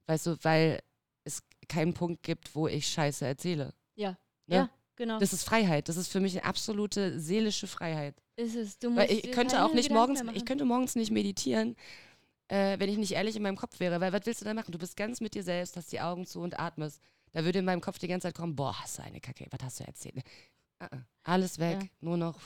[0.07, 0.79] Weißt du, weil
[1.23, 3.73] es keinen Punkt gibt, wo ich Scheiße erzähle.
[3.95, 4.11] Ja,
[4.47, 4.55] Ne?
[4.57, 5.17] ja, genau.
[5.19, 5.89] Das ist Freiheit.
[5.89, 8.15] Das ist für mich eine absolute seelische Freiheit.
[8.37, 8.77] ist es.
[8.77, 11.75] Du Weil musst ich dir könnte auch nicht Gedanken morgens, ich könnte morgens nicht meditieren,
[12.47, 13.99] äh, wenn ich nicht ehrlich in meinem Kopf wäre.
[14.01, 14.71] Weil was willst du da machen?
[14.71, 17.01] Du bist ganz mit dir selbst, hast die Augen zu und atmest.
[17.31, 19.63] Da würde in meinem Kopf die ganze Zeit kommen, boah, hast du eine Kacke, was
[19.63, 20.23] hast du erzählt?
[20.79, 20.97] Ah, ah.
[21.23, 21.89] Alles weg, Ja.
[22.01, 22.39] nur noch.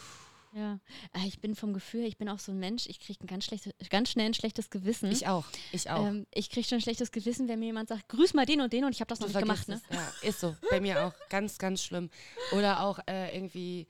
[0.52, 0.80] Ja,
[1.14, 3.72] Äh, ich bin vom Gefühl, ich bin auch so ein Mensch, ich kriege ganz, schlechtes,
[3.92, 5.12] ganz schnell ein schlechtes Gewissen.
[5.12, 6.08] Ich auch, ich auch.
[6.08, 8.74] Ähm, ich kriege schon ein schlechtes Gewissen, wenn mir jemand sagt, grüß mal den und
[8.74, 9.68] den und ich habe das noch Du nicht gemacht.
[9.68, 9.80] Ne?
[9.92, 10.56] Ja, ist so.
[10.72, 11.14] Bei mir auch.
[11.30, 12.10] Ganz, ganz schlimm.
[12.54, 13.86] Oder auch äh, irgendwie,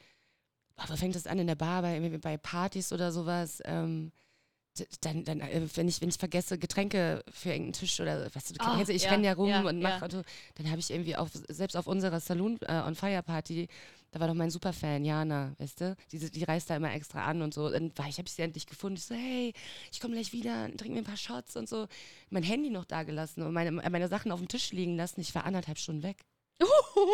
[0.75, 3.61] boah, wo fängt das an in der Bar, bei, bei Partys oder sowas?
[3.63, 4.11] Ähm,
[5.01, 8.53] dann, dann äh, wenn, ich, wenn ich vergesse, Getränke für irgendeinen Tisch oder, weißt du,
[8.53, 10.11] du kennst, ich ja, renne ja rum ja, und mache, ja.
[10.11, 10.21] so,
[10.55, 13.67] dann habe ich irgendwie auch, selbst auf unserer Saloon äh, on Fire Party,
[14.11, 15.95] da war doch mein Superfan, Jana, weißt du?
[16.11, 17.69] Die, die reist da immer extra an und so.
[17.69, 18.97] Dann war ich, habe ich sie endlich gefunden.
[18.97, 19.53] Ich so, hey,
[19.91, 21.87] ich komme gleich wieder, trink mir ein paar Shots und so.
[22.31, 25.21] Mein Handy noch da gelassen und meine, meine Sachen auf dem Tisch liegen lassen.
[25.21, 26.25] Ich war anderthalb Stunden weg.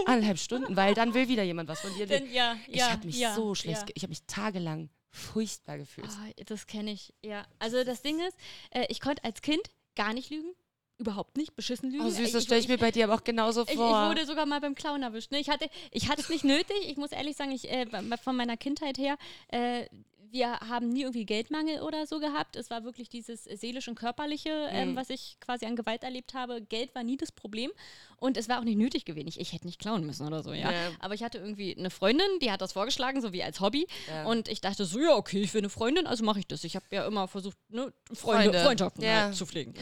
[0.05, 2.07] Anderthalb Stunden, weil dann will wieder jemand was von dir.
[2.07, 6.07] Denn, ja, ich ja, habe mich ja, so schlecht, ich habe mich tagelang furchtbar gefühlt.
[6.09, 7.45] Ah, das kenne ich, ja.
[7.59, 8.37] Also das Ding ist,
[8.71, 9.61] äh, ich konnte als Kind
[9.95, 10.53] gar nicht lügen.
[10.97, 12.05] Überhaupt nicht, beschissen lügen.
[12.05, 14.09] Oh süß, Äh, das stelle ich mir bei dir aber auch genauso Ich, ich vor.
[14.09, 15.29] wurde sogar mal beim Clown erwischt.
[15.31, 15.39] Ne?
[15.39, 16.77] Ich hatte ich es nicht nötig.
[16.87, 17.85] Ich muss ehrlich sagen, ich, äh,
[18.23, 19.17] von meiner Kindheit her,
[19.49, 19.87] äh,
[20.31, 22.55] wir haben nie irgendwie Geldmangel oder so gehabt.
[22.55, 24.95] Es war wirklich dieses seelisch und körperliche, ähm, Mhm.
[24.95, 26.61] was ich quasi an Gewalt erlebt habe.
[26.61, 27.71] Geld war nie das Problem.
[28.17, 29.27] Und es war auch nicht nötig gewesen.
[29.27, 30.71] Ich, ich hätte nicht klauen müssen oder so, ja.
[30.71, 30.91] Ja.
[30.99, 33.87] Aber ich hatte irgendwie eine Freundin, die hat das vorgeschlagen, so wie als Hobby.
[34.07, 34.25] Ja.
[34.25, 36.63] Und ich dachte so, ja, okay, ich will eine Freundin, also mache ich das.
[36.63, 38.59] Ich habe ja immer versucht, ne, Freunde, Freunde.
[38.63, 39.23] Freundschaften Ja.
[39.25, 39.73] halt zu pflegen.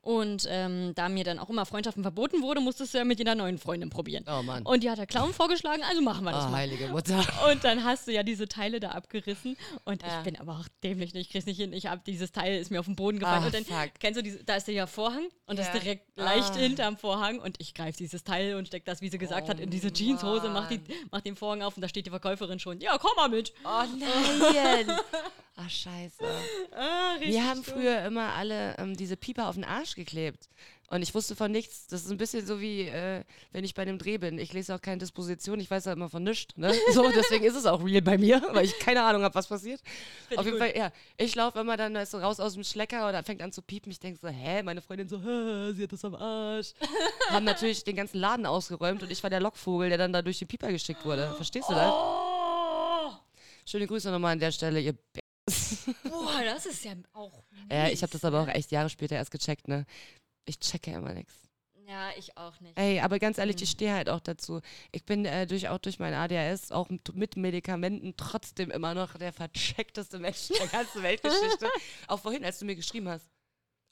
[0.00, 3.34] Und ähm, da mir dann auch immer Freundschaften verboten wurde, musstest du ja mit jeder
[3.34, 4.24] neuen Freundin probieren.
[4.28, 4.62] Oh Mann.
[4.64, 6.58] Und die hat der Clown vorgeschlagen, also machen wir das oh, mal.
[6.58, 7.22] heilige Mutter.
[7.50, 9.56] Und dann hast du ja diese Teile da abgerissen.
[9.86, 10.18] Und Ja.
[10.18, 11.74] ich bin aber auch dämlich, nicht, ich krieg's nicht hin.
[11.74, 13.42] Ich hab dieses Teil ist mir auf den Boden gefallen.
[13.42, 13.90] Ah, und dann fuck.
[14.00, 15.74] kennst du diese, da ist der ja Vorhang und das Ja.
[15.74, 16.56] ist direkt leicht Ah.
[16.56, 17.38] hinterm Vorhang.
[17.38, 19.92] Und ich greife dieses Teil und steck das, wie sie gesagt Oh hat, in diese
[19.92, 22.80] Jeanshose, mach, die, mach den Vorhang auf und da steht die Verkäuferin schon.
[22.80, 23.52] Ja, komm mal mit.
[23.62, 24.98] Oh nein.
[25.56, 26.24] Ach scheiße.
[26.72, 30.48] Ah, Wir haben früher immer alle ähm, diese Pieper auf den Arsch geklebt.
[30.94, 31.88] Und ich wusste von nichts.
[31.88, 34.38] Das ist ein bisschen so wie, äh, wenn ich bei einem Dreh bin.
[34.38, 36.56] Ich lese auch keine Disposition, ich weiß ja immer von nichts.
[36.56, 36.72] Ne?
[36.92, 39.80] So, deswegen ist es auch real bei mir, weil ich keine Ahnung habe, was passiert.
[40.28, 40.72] Find Auf ich jeden gut.
[40.72, 40.92] Fall, ja.
[41.16, 43.90] Ich laufe immer dann weißt du, raus aus dem Schlecker oder fängt an zu piepen.
[43.90, 44.62] Ich denke so, hä?
[44.62, 46.74] Meine Freundin so, sie hat das am Arsch.
[47.28, 50.38] haben natürlich den ganzen Laden ausgeräumt und ich war der Lockvogel, der dann da durch
[50.38, 51.34] den Pieper geschickt wurde.
[51.34, 51.92] Verstehst du das?
[51.92, 53.10] Oh,
[53.66, 54.94] Schöne Grüße nochmal an der Stelle, ihr
[56.04, 57.42] boah, das ist ja auch.
[57.70, 58.54] Ja, ich habe mies, das aber auch ne?
[58.54, 59.86] echt Jahre später erst gecheckt, ne?
[60.46, 61.34] Ich checke immer nichts.
[61.86, 62.78] Ja, ich auch nicht.
[62.78, 64.60] Ey, aber ganz ehrlich, ich stehe halt auch dazu.
[64.90, 69.34] Ich bin äh, durch, auch durch mein ADHS, auch mit, Medikamenten, trotzdem immer noch der
[69.34, 71.68] vercheckteste Mensch der ganzen Weltgeschichte.
[72.08, 73.28] auch vorhin, als du mir geschrieben hast,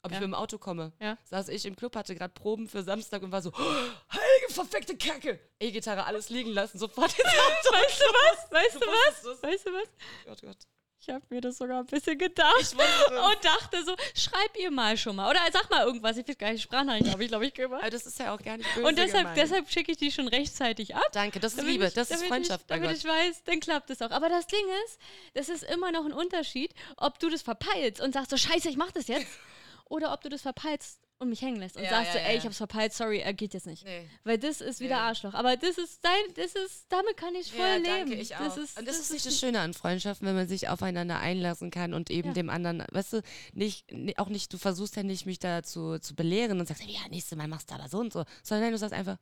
[0.01, 0.21] ob ich Ja.
[0.21, 1.19] mit dem Auto komme, Ja.
[1.25, 3.59] saß ich im Club, hatte gerade Proben für Samstag und war so, oh,
[4.11, 5.39] heilige verfickte Kacke.
[5.59, 7.73] E-Gitarre, alles liegen lassen, sofort ins Auto.
[7.75, 8.51] Weißt du was?
[8.51, 9.43] Weißt du was?
[9.43, 9.87] Weißt du was?
[10.25, 10.57] Gott, Gott.
[11.05, 12.75] Ich habe mir das sogar ein bisschen gedacht.
[12.77, 15.29] Und dachte so, schreib ihr mal schon mal.
[15.29, 16.15] Oder sag mal irgendwas.
[16.15, 17.81] Ich weiß gar nicht, Sprachnachricht habe ich, glaube ich, gemacht.
[17.81, 20.29] Aber das ist ja auch gar nicht böse Und deshalb, deshalb schicke ich die schon
[20.29, 21.03] rechtzeitig ab.
[21.11, 22.97] Danke, das ist Liebe, ich- das ist Freundschaft, Ich, damit Gott.
[22.97, 24.11] ich weiß, dann klappt es auch.
[24.11, 24.97] Aber das Ding ist,
[25.33, 28.77] das ist immer noch ein Unterschied, ob du das verpeilst und sagst so, scheiße, ich
[28.77, 29.27] mach das jetzt.
[29.89, 32.31] oder ob du das verpeilst und mich hängen lässt und Ja, sagst ja, so, ey,
[32.33, 32.37] ja.
[32.37, 33.83] ich hab's verpeilt, sorry, er geht jetzt nicht.
[33.85, 34.07] Nee.
[34.23, 35.01] Weil das ist wieder Nee.
[35.01, 35.33] Arschloch.
[35.33, 37.85] Aber das ist dein, das ist, damit kann ich voll Ja, leben.
[37.85, 38.39] danke, ich auch.
[38.41, 41.71] Das ist, und das, ist nicht das Schöne an Freundschaften, wenn man sich aufeinander einlassen
[41.71, 42.33] kann und eben Ja.
[42.35, 43.21] dem anderen, weißt du,
[43.53, 46.83] nicht, ni- auch nicht, du versuchst ja nicht, mich da zu, zu belehren und sagst,
[46.85, 49.17] ja, nächstes Mal machst du aber so und so, sondern nein, du sagst einfach,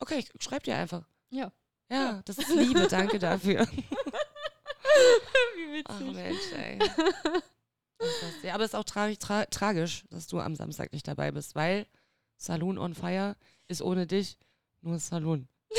[0.00, 1.02] okay, ich schreib dir einfach.
[1.30, 1.50] Ja.
[1.90, 3.66] Ja, das ist Liebe, danke dafür.
[5.56, 6.14] Wie Ach witzig.
[6.14, 6.78] Mensch, ey.
[8.42, 11.54] Ja, aber es ist auch tra tra tragisch, dass du am Samstag nicht dabei bist,
[11.54, 11.86] weil
[12.36, 13.36] Saloon on Fire
[13.68, 14.38] ist ohne dich
[14.80, 15.48] nur Saloon.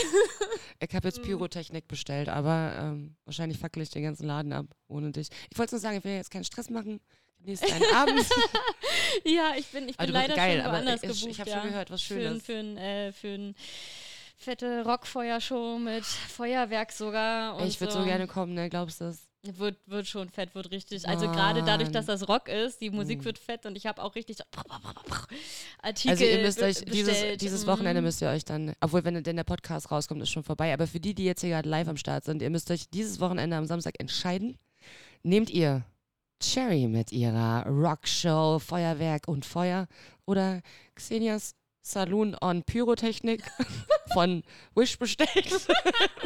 [0.81, 1.23] Ich habe jetzt Mhm.
[1.23, 5.29] Pyrotechnik bestellt, aber ähm, wahrscheinlich fackel ich den ganzen Laden ab ohne dich.
[5.49, 6.99] Ich wollte nur sagen, ich will jetzt keinen Stress machen.
[7.39, 8.25] Deinen Abend.
[9.23, 11.39] Ja, ich bin, ich Aber bin bist leider geil, schon aber woanders ich- ich gebucht.
[11.39, 11.59] hab ja.
[11.61, 12.43] schon gehört, was Für, ein- Schönes.
[12.45, 13.55] für, ein, äh, für ein
[14.37, 17.65] fette Rockfeuershow mit Feuerwerk sogar.
[17.65, 18.03] Ich würde so.
[18.03, 18.69] gerne kommen, ne?
[18.69, 19.19] Glaubst du das?
[19.57, 21.07] Wird, wird schon fett, wird richtig.
[21.07, 23.25] Also gerade dadurch, dass das Rock ist, die Musik Mm.
[23.25, 24.43] wird fett und ich habe auch richtig so
[25.81, 27.67] Artikel Also ihr müsst euch, dieses, dieses Mm.
[27.67, 30.87] Wochenende müsst ihr euch dann, obwohl wenn denn der Podcast rauskommt, ist schon vorbei, aber
[30.87, 33.55] für die, die jetzt hier gerade live am Start sind, ihr müsst euch dieses Wochenende
[33.55, 34.57] am Samstag entscheiden.
[35.23, 35.83] Nehmt ihr
[36.41, 39.87] Cherry mit ihrer Rockshow, Feuerwerk und Feuer
[40.25, 40.61] oder
[40.95, 43.43] Xenias Saloon on Pyrotechnik
[44.13, 44.41] von
[44.73, 45.67] Wish bestellt.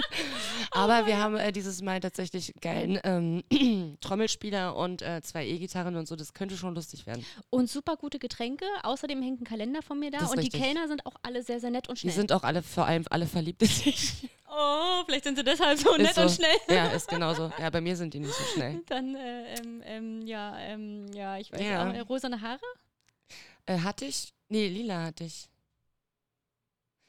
[0.72, 6.08] Aber wir haben äh, dieses Mal tatsächlich geilen ähm, Trommelspieler und äh, zwei E-Gitarren und
[6.08, 6.16] so.
[6.16, 7.26] Das könnte schon lustig werden.
[7.50, 8.66] Und super gute Getränke.
[8.84, 10.20] Außerdem hängt ein Kalender von mir da.
[10.20, 10.54] Ist Und richtig.
[10.54, 12.14] die Kellner sind auch alle sehr, sehr nett und Die schnell.
[12.14, 14.30] sind auch alle, vor allem alle verliebt in sich.
[14.50, 16.22] oh, vielleicht sind sie deshalb so nett so.
[16.22, 16.56] und schnell.
[16.70, 17.52] Ja, ist genauso.
[17.60, 18.82] Ja, bei mir sind die nicht so schnell.
[18.88, 21.90] Dann, äh, ähm, ähm, ja, ähm, ja, ich weiß Ja.
[21.90, 22.62] auch, äh, rosane Haare?
[23.70, 24.34] Äh, hatte ich?
[24.50, 25.48] Nee, lila hatte ich.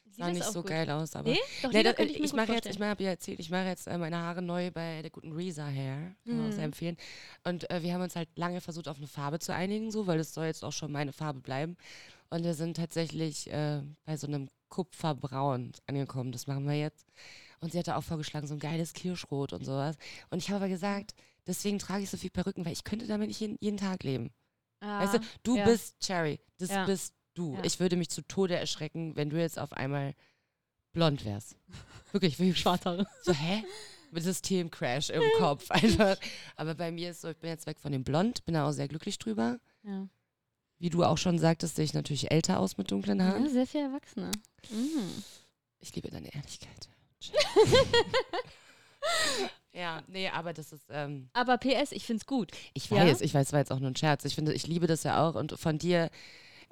[0.05, 0.71] Sieht Sah nicht so gut.
[0.71, 1.31] geil aus, aber.
[1.31, 3.87] Nee, doch, Nee, lila das, ich, mache jetzt, ich habe ja erzählt, ich mache jetzt
[3.87, 6.15] äh, meine Haare neu bei der guten Reza Hair.
[6.27, 6.53] Kann man auch Mhm.
[6.53, 6.97] sehr empfehlen.
[7.45, 10.19] Und äh, wir haben uns halt lange versucht, auf eine Farbe zu einigen, so, weil
[10.19, 11.77] das soll jetzt auch schon meine Farbe bleiben.
[12.29, 16.31] Und wir sind tatsächlich äh, bei so einem Kupferbraun angekommen.
[16.33, 17.07] Das machen wir jetzt.
[17.61, 19.97] Und sie hatte auch vorgeschlagen, so ein geiles Kirschrot und sowas.
[20.29, 21.15] Und ich habe aber gesagt,
[21.47, 24.31] deswegen trage ich so viel Perücken, weil ich könnte damit nicht jeden, jeden Tag leben.
[24.81, 25.65] Weißt du, Ah, du ja.
[25.65, 26.41] bist Cherry.
[26.59, 26.85] Das Ja.
[26.87, 27.55] bist du.
[27.55, 27.65] Ja.
[27.65, 30.15] Ich würde mich zu Tode erschrecken, wenn du jetzt auf einmal
[30.93, 31.57] blond wärst.
[32.13, 33.07] Wirklich, wirklich Schwarzhaare.
[33.23, 33.65] so, hä?
[34.11, 36.17] Mit Systemcrash im Kopf einfach.
[36.57, 38.73] Aber bei mir ist so, ich bin jetzt weg von dem Blond, bin da auch
[38.73, 39.59] sehr glücklich drüber.
[39.85, 40.09] Ja.
[40.79, 43.45] Wie du auch schon sagtest, sehe ich natürlich älter aus mit dunklen Haaren.
[43.45, 44.31] ja, sehr viel Erwachsene.
[44.71, 45.23] Mhm.
[45.79, 46.89] Ich liebe deine Ehrlichkeit.
[49.73, 50.85] ja, nee, aber das ist.
[50.91, 52.51] Ähm, Aber PS, ich finde es gut.
[52.75, 52.97] ich Ja?
[52.99, 54.25] weiß, ich weiß, es war jetzt auch nur ein Scherz.
[54.25, 56.11] Ich finde, ich liebe das ja auch und von dir.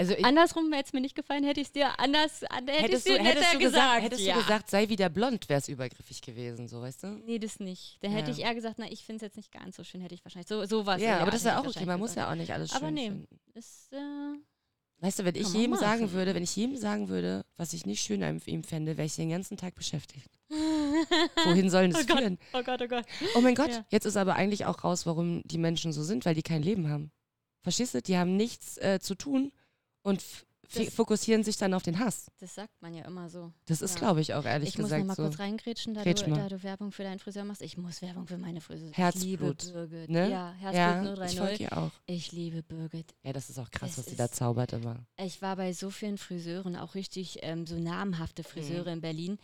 [0.00, 2.72] Also ich, Andersrum hätte es mir nicht gefallen, hätte ich es dir anders, an- hätte
[2.76, 4.02] ich hättest, dir du, hättest, du gesagt, gesagt.
[4.04, 4.34] hättest ja.
[4.34, 7.06] du gesagt, sei wieder blond, wäre es übergriffig gewesen, so weißt du?
[7.26, 7.98] Nee, das nicht.
[8.00, 8.36] Dann hätte Ja.
[8.36, 10.46] ich eher gesagt, na, ich finde es jetzt nicht ganz so schön, hätte ich wahrscheinlich.
[10.46, 11.02] So, so was.
[11.02, 11.84] Ja, aber das ist ja auch okay.
[11.84, 13.08] Man muss ja auch nicht alles Aber schön nee.
[13.08, 13.40] finden.
[13.54, 13.96] Ist, äh,
[15.00, 18.00] Weißt du, wenn ich jedem sagen würde, wenn ich jedem sagen würde, was ich nicht
[18.02, 20.30] schön an ihm fände, wäre ich den ganzen Tag beschäftigt.
[21.44, 22.18] Wohin sollen das Oh Gott.
[22.18, 22.38] führen?
[22.52, 23.04] oh Gott, oh Gott.
[23.34, 23.84] Oh mein Gott, Ja.
[23.90, 26.88] jetzt ist aber eigentlich auch raus, warum die Menschen so sind, weil die kein Leben
[26.90, 27.10] haben.
[27.62, 28.02] Verstehst du?
[28.02, 29.52] Die haben nichts äh, zu tun
[30.02, 30.22] und
[30.72, 32.26] Das- fokussieren sich dann auf den Hass.
[32.40, 33.52] Das sagt man ja immer so.
[33.66, 34.00] Das ist, Ja.
[34.00, 35.22] glaube ich, auch ehrlich ich muss noch gesagt mal so.
[35.22, 36.36] kurz reingrätschen, da Grätsch du, mal.
[36.40, 37.62] da du Werbung für deinen Friseur machst.
[37.62, 38.90] Ich muss Werbung für meine Friseur.
[38.92, 40.10] Herzblut, Ich liebe Birgit.
[40.10, 40.30] ne?
[40.30, 41.38] Ja, Herzblut Ja, ich 030.
[41.38, 41.90] folge ihr auch.
[42.06, 43.14] Ich liebe Birgit.
[43.22, 44.96] Ja, das ist auch krass, Es was sie da zaubert immer.
[45.16, 48.46] Ich war bei so vielen Friseuren, auch richtig ähm, so namhafte Mhm.
[48.46, 49.38] Friseure in Berlin.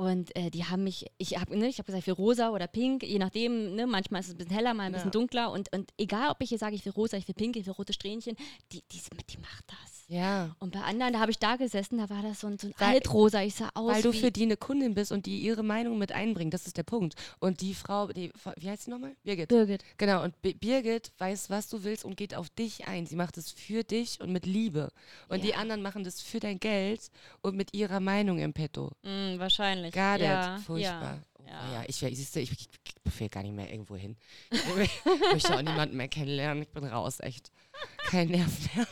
[0.00, 2.66] Und äh, die haben mich, ich habe ne, ich hab gesagt, ich will rosa oder
[2.66, 5.12] pink, je nachdem, ne, manchmal ist es ein bisschen heller, mal ein bisschen Ja.
[5.12, 5.52] dunkler.
[5.52, 7.74] Und, und egal, ob ich hier sage, ich will rosa, ich will pink, ich will
[7.74, 8.34] rote Strähnchen,
[8.72, 9.99] die, die, die macht das.
[10.12, 10.56] Ja.
[10.58, 12.74] Und bei anderen, da habe ich da gesessen, da war das so ein, so ein
[12.78, 15.62] Weil- Altrosa, ich sah aus Weil du für die eine Kundin bist und die ihre
[15.62, 17.14] Meinung mit einbringen, das ist der Punkt.
[17.38, 19.14] Und die Frau, die, wie heißt sie nochmal?
[19.22, 19.48] Birgit.
[19.50, 19.84] Birgit.
[19.98, 23.06] Genau, und Bi- Birgit weiß, was du willst und geht auf dich ein.
[23.06, 24.90] Sie macht es für dich und mit Liebe.
[25.28, 25.58] Und die Ja.
[25.58, 27.08] anderen machen das für dein Geld
[27.40, 28.90] und mit ihrer Meinung im Petto.
[29.04, 29.94] Mm, wahrscheinlich.
[29.94, 30.58] Got ja.
[30.66, 31.22] Furchtbar.
[31.38, 31.72] Oh, ja.
[31.74, 31.84] ja.
[31.86, 34.16] ich, wär- siehst du, ich, ich, ich befehl gar nicht mehr irgendwo hin.
[34.50, 34.60] Ich
[35.32, 36.64] möchte auch niemanden mehr kennenlernen.
[36.64, 37.52] Ich bin raus, echt.
[38.08, 38.88] Kein Nerv mehr.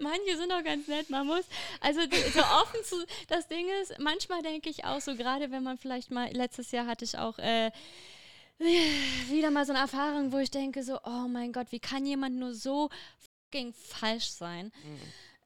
[0.00, 1.44] Manche sind auch ganz nett, man muss,
[1.80, 2.96] also so offen zu,
[3.28, 6.86] das Ding ist, manchmal denke ich auch so, gerade wenn man vielleicht mal, letztes Jahr
[6.86, 7.70] hatte ich auch äh,
[9.28, 12.36] wieder mal so eine Erfahrung, wo ich denke so, oh mein Gott, wie kann jemand
[12.36, 12.90] nur so
[13.50, 14.70] fucking falsch sein?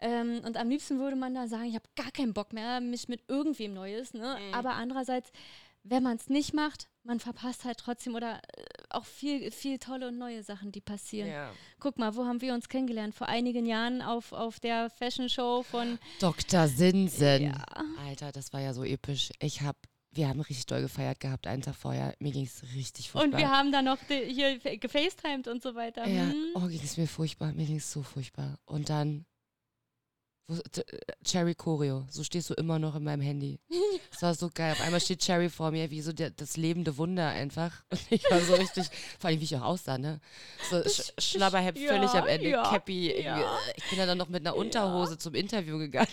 [0.00, 3.08] Ähm, und am liebsten würde man da sagen, ich habe gar keinen Bock mehr, mich
[3.08, 4.38] mit irgendwem Neues, ne?
[4.38, 4.54] Mhm.
[4.54, 5.30] Aber andererseits,
[5.84, 10.08] wenn man es nicht macht, man verpasst halt trotzdem oder äh, auch viel, viel tolle
[10.08, 11.28] und neue Sachen, die passieren.
[11.28, 11.50] Ja.
[11.78, 13.14] Guck mal, wo haben wir uns kennengelernt?
[13.14, 15.98] Vor einigen Jahren auf, auf der Fashion Show von.
[16.20, 16.66] Dr.
[16.68, 17.42] Sinsen.
[17.44, 17.64] Ja.
[18.06, 19.30] Alter, das war ja so episch.
[19.40, 19.76] Ich hab,
[20.12, 22.14] wir haben richtig doll gefeiert gehabt, einen Tag vorher.
[22.20, 23.32] Mir ging es richtig furchtbar.
[23.32, 26.06] Und wir haben dann noch hier fa- gefacetimed und so weiter.
[26.08, 26.46] Ja, Hm.
[26.54, 27.52] oh, ging es mir furchtbar.
[27.52, 28.58] Mir ging es so furchtbar.
[28.64, 29.26] Und dann
[31.24, 32.06] Cherry Choreo.
[32.10, 33.60] So stehst du immer noch in meinem Handy.
[34.10, 34.72] Das war so geil.
[34.72, 37.82] Auf einmal steht Cherry vor mir, wie so der, das lebende Wunder einfach.
[37.90, 40.20] Und ich war so richtig, vor allem wie ich auch aussah, ne?
[40.70, 43.22] So sch Schlabberhepp ja, völlig am Ende, ja, Cappy.
[43.22, 43.58] ja.
[43.76, 46.08] Ich bin ja dann noch mit einer Unterhose zum Interview gegangen.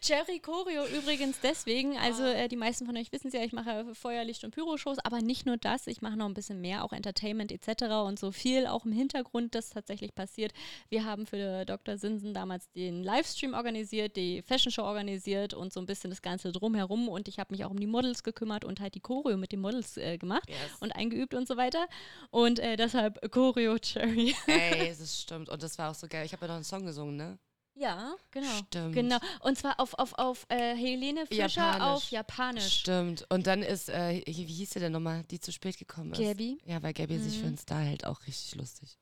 [0.00, 2.32] Cherry Choreo übrigens deswegen, also Ah.
[2.32, 5.46] äh, die meisten von euch wissen es ja, ich mache Feuerlicht- und Pyroshows, aber nicht
[5.46, 7.84] nur das, ich mache noch ein bisschen mehr, auch Entertainment etc.
[8.06, 10.52] und so viel auch im Hintergrund, das tatsächlich passiert.
[10.88, 11.98] Wir haben für Dr.
[11.98, 16.52] Sinsen damals den Livestream organisiert, die Fashion Show organisiert und so ein bisschen das Ganze
[16.52, 19.52] drumherum und ich habe mich auch um die Models gekümmert und halt die Choreo mit
[19.52, 20.48] den Models äh, gemacht
[20.80, 21.86] und eingeübt und so weiter
[22.30, 24.34] und äh, deshalb Choreo Cherry.
[24.46, 25.48] Ey, das stimmt.
[25.48, 26.24] Und das war auch so geil.
[26.26, 27.38] Ich habe ja noch einen Song gesungen, ne?
[27.78, 28.48] Ja, genau.
[28.66, 28.94] Stimmt.
[28.94, 29.18] Genau.
[29.40, 31.82] Und zwar auf, auf, auf äh, Helene Fischer Japanisch.
[31.82, 32.78] auf Japanisch.
[32.80, 33.26] Stimmt.
[33.28, 36.18] Und dann ist, äh, wie hieß sie denn nochmal, die zu spät gekommen ist?
[36.18, 36.58] Gabi.
[36.64, 37.40] Ja, weil Gabby sich Mhm.
[37.40, 38.98] für einen Star hält, auch richtig lustig.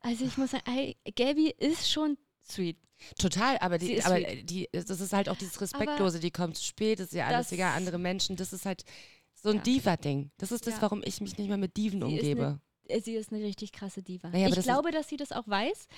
[0.00, 0.64] Also ich muss sagen,
[1.14, 2.78] Gabi ist schon sweet.
[3.18, 4.48] Total, aber, die, aber sweet.
[4.48, 7.52] die, das ist halt auch dieses Respektlose, die kommt zu spät, das ist ja alles
[7.52, 8.84] egal, andere Menschen, das ist halt
[9.34, 9.62] so ein Ja.
[9.62, 10.30] Diva-Ding.
[10.38, 10.82] Das ist das, Ja.
[10.82, 12.60] warum ich mich nicht mehr mit Diven Sie umgebe.
[12.92, 14.28] Äh, Sie ist eine richtig krasse Diva.
[14.30, 15.88] Naja, ich das glaube, dass sie das auch weiß.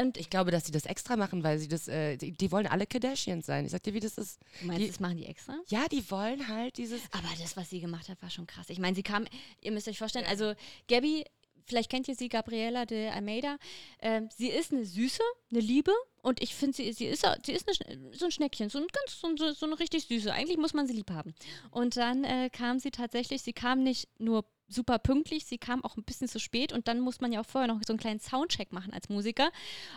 [0.00, 2.66] Und Ich glaube, dass die das extra machen, weil sie das, äh, die, die wollen
[2.66, 3.64] alle Kardashians sein.
[3.64, 4.40] Ich sag dir, wie das ist.
[4.60, 5.58] du meinst, die- das machen die extra?
[5.68, 7.00] Ja, die wollen halt dieses.
[7.12, 8.66] Aber das, was sie gemacht hat, war schon krass.
[8.68, 9.26] Ich meine, sie kam,
[9.60, 10.54] ihr müsst euch vorstellen, also
[10.88, 11.24] Gabby,
[11.66, 13.56] vielleicht kennt ihr sie, Gabriela de Almeida,
[14.00, 17.68] ähm, sie ist eine Süße, eine Liebe und ich finde, sie, sie ist, sie ist
[17.68, 20.32] eine, so ein Schneckchen, so ein ganz, so, so eine richtig Süße.
[20.32, 21.32] Eigentlich muss man sie lieb haben.
[21.70, 25.96] Und dann äh, kam sie tatsächlich, sie kam nicht nur super pünktlich, sie kam auch
[25.96, 28.20] ein bisschen zu spät und dann muss man ja auch vorher noch so einen kleinen
[28.20, 29.50] Soundcheck machen als Musiker.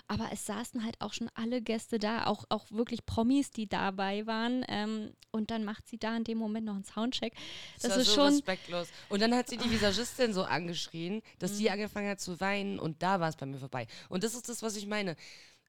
[0.08, 4.26] Aber es saßen halt auch schon alle Gäste da, auch, auch wirklich Promis, die dabei
[4.26, 4.66] waren.
[4.68, 7.34] Ähm, und dann macht sie da in dem Moment noch einen Soundcheck.
[7.82, 8.34] Das, war ist so schon.
[8.34, 8.88] respektlos.
[9.10, 11.56] Und dann hat sie die Visagistin so angeschrien, dass Mhm.
[11.56, 13.88] sie angefangen hat zu weinen und da war es bei mir vorbei.
[14.10, 15.16] Und das ist das, was ich meine.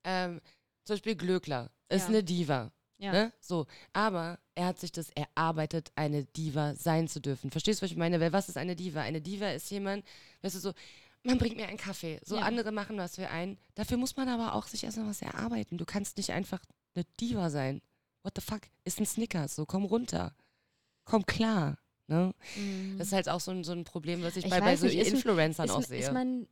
[0.03, 0.41] Ähm,
[0.85, 2.09] zum Beispiel Glöckler ist Ja.
[2.09, 2.73] eine Diva.
[2.99, 3.13] Ja.
[3.13, 3.33] Ne?
[3.41, 7.51] So, aber er hat sich das erarbeitet, eine Diva sein zu dürfen.
[7.51, 8.21] Verstehst du, was ich meine?
[8.21, 9.01] Weil was ist eine Diva?
[9.01, 10.05] Eine Diva ist jemand,
[10.43, 10.73] weißt du, so,
[11.25, 12.21] man bringt mir einen Kaffee.
[12.25, 12.43] So, Ja.
[12.43, 13.59] andere machen was für einen.
[13.75, 15.79] Dafür muss man aber auch sich erstmal was erarbeiten.
[15.79, 16.61] Du kannst nicht einfach
[16.95, 17.81] eine Diva sein.
[18.23, 18.61] What the fuck?
[18.85, 19.55] Ist ein Snickers.
[19.57, 20.35] So, komm runter.
[21.05, 21.79] Komm klar.
[22.07, 22.35] Ne?
[22.57, 22.97] Mhm.
[22.99, 24.87] Das ist halt auch so ein, so ein Problem, was ich, Ich bei, bei so
[24.87, 26.13] nicht, ist- Influencern ist, auch ist sehe.
[26.13, 26.47] man,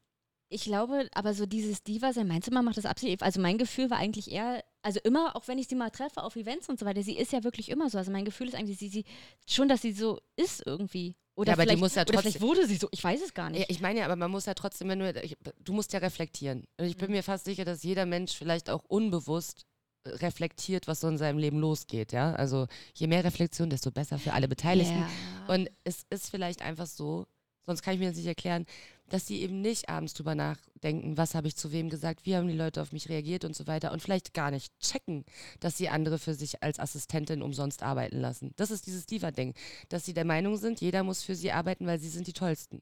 [0.53, 3.23] ich glaube, aber so dieses Diva sein, meinst du, man macht das absichtlich?
[3.23, 6.37] Also mein Gefühl war eigentlich eher, also immer, auch wenn ich sie mal treffe auf
[6.37, 7.99] Events und so weiter, sie ist ja wirklich immer so.
[7.99, 9.05] Also mein Gefühl ist eigentlich, sie, sie
[9.49, 11.15] schon, dass sie so ist irgendwie.
[11.35, 13.23] Oder, Ja, aber die vielleicht, muss ja oder vielleicht trotzdem- wurde sie so, ich weiß
[13.23, 13.61] es gar nicht.
[13.61, 15.99] Ja, ich meine ja, aber man muss ja trotzdem, wenn du, ich, du musst ja
[15.99, 16.65] reflektieren.
[16.79, 17.17] Und ich bin Mhm.
[17.17, 19.63] mir fast sicher, dass jeder Mensch vielleicht auch unbewusst
[20.05, 22.35] äh, reflektiert, was so in seinem Leben losgeht, ja.
[22.35, 24.99] Also je mehr Reflexion, desto besser für alle Beteiligten.
[24.99, 25.55] Ja.
[25.55, 27.27] Und es ist vielleicht einfach so,
[27.65, 28.67] sonst kann ich mir das nicht erklären,
[29.13, 32.49] dass sie eben nicht abends drüber nachdenken, was habe ich zu wem gesagt, wie haben
[32.49, 35.27] die Leute auf mich reagiert und so weiter und vielleicht gar nicht checken,
[35.61, 38.55] dass sie andere für sich als Assistentin umsonst arbeiten lassen.
[38.57, 39.53] Das ist dieses Diva-Ding,
[39.91, 42.81] dass sie der Meinung sind, jeder muss für sie arbeiten, weil sie sind die Tollsten.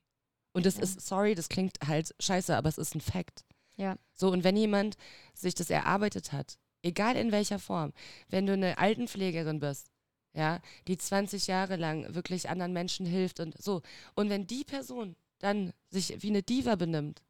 [0.53, 0.85] Und das Ja.
[0.85, 3.45] ist, sorry, das klingt halt scheiße, aber es ist ein Fakt.
[3.77, 3.97] Ja.
[4.15, 4.97] So, und wenn jemand
[5.35, 7.93] sich das erarbeitet hat, egal in welcher Form,
[8.29, 9.89] wenn du eine Altenpflegerin bist,
[10.33, 13.83] ja, die 20 Jahre lang wirklich anderen Menschen hilft und so,
[14.15, 17.23] und wenn die Person dann sich wie eine Diva benimmt,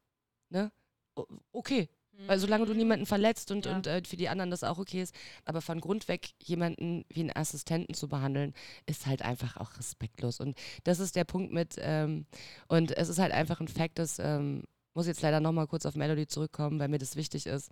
[0.49, 0.71] ne,
[1.15, 1.89] o- okay,
[2.27, 3.75] weil solange du niemanden verletzt und, Ja.
[3.75, 7.21] und äh, für die anderen das auch okay ist, aber von Grund weg jemanden wie
[7.21, 8.53] einen Assistenten zu behandeln,
[8.85, 10.39] ist halt einfach auch respektlos.
[10.39, 12.27] Und das ist der Punkt mit, ähm,
[12.67, 15.95] und es ist halt einfach ein Fakt, dass, ähm, muss jetzt leider nochmal kurz auf
[15.95, 17.71] Melody zurückkommen, weil mir das wichtig ist.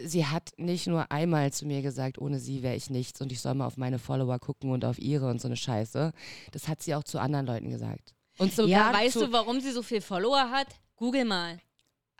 [0.00, 3.40] Sie hat nicht nur einmal zu mir gesagt, ohne sie wäre ich nichts und ich
[3.40, 6.12] soll mal auf meine Follower gucken und auf ihre und so eine Scheiße.
[6.52, 8.14] Das hat sie auch zu anderen Leuten gesagt.
[8.38, 10.68] Und sogar ja, weißt du, warum sie so viel Follower hat?
[10.96, 11.58] Google mal.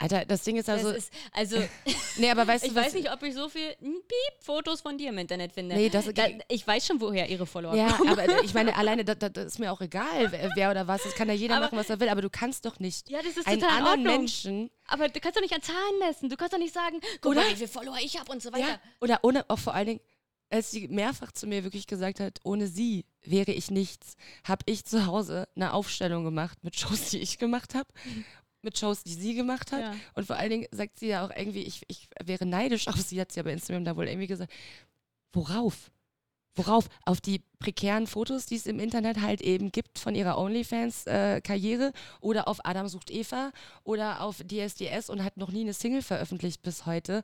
[0.00, 1.56] Alter, das Ding ist also, ist, also,
[2.18, 4.96] nee, aber weißt ich du, was, weiß nicht, ob ich so viel Piep, Fotos von
[4.96, 5.74] dir im Internet finde.
[5.74, 8.10] Nee, das- da, ich weiß schon, woher ihre Follower Ja, kommen.
[8.10, 11.02] aber ich meine, alleine, das, das ist mir auch egal, wer, oder was.
[11.02, 12.08] Das kann ja jeder Aber- machen, was er will.
[12.10, 14.16] Aber du kannst doch nicht Ja, das ist einen total anderen Ordnung.
[14.18, 16.28] Menschen Aber du kannst doch nicht an Zahlen messen.
[16.28, 17.40] Du kannst doch nicht sagen, guck Oder?
[17.40, 18.68] mal, wie viele Follower ich habe und so weiter.
[18.68, 20.00] ja, oder ohne, auch vor allen Dingen,
[20.50, 24.84] als sie mehrfach zu mir wirklich gesagt hat, ohne sie wäre ich nichts, habe ich
[24.84, 27.88] zu Hause eine Aufstellung gemacht mit Shows, die ich gemacht habe,
[28.62, 29.80] mit Shows, die sie gemacht hat.
[29.80, 29.94] Ja.
[30.14, 33.20] Und vor allen Dingen sagt sie ja auch irgendwie, ich, ich wäre neidisch auf sie,
[33.20, 34.52] hat sie ja bei Instagram da wohl irgendwie gesagt.
[35.32, 35.90] Worauf?
[36.54, 36.88] Worauf?
[37.04, 42.48] Auf die prekären Fotos, die es im Internet halt eben gibt von ihrer OnlyFans-Karriere oder
[42.48, 43.52] auf Adam sucht Eva
[43.84, 47.22] oder auf DSDS und hat noch nie eine Single veröffentlicht bis heute.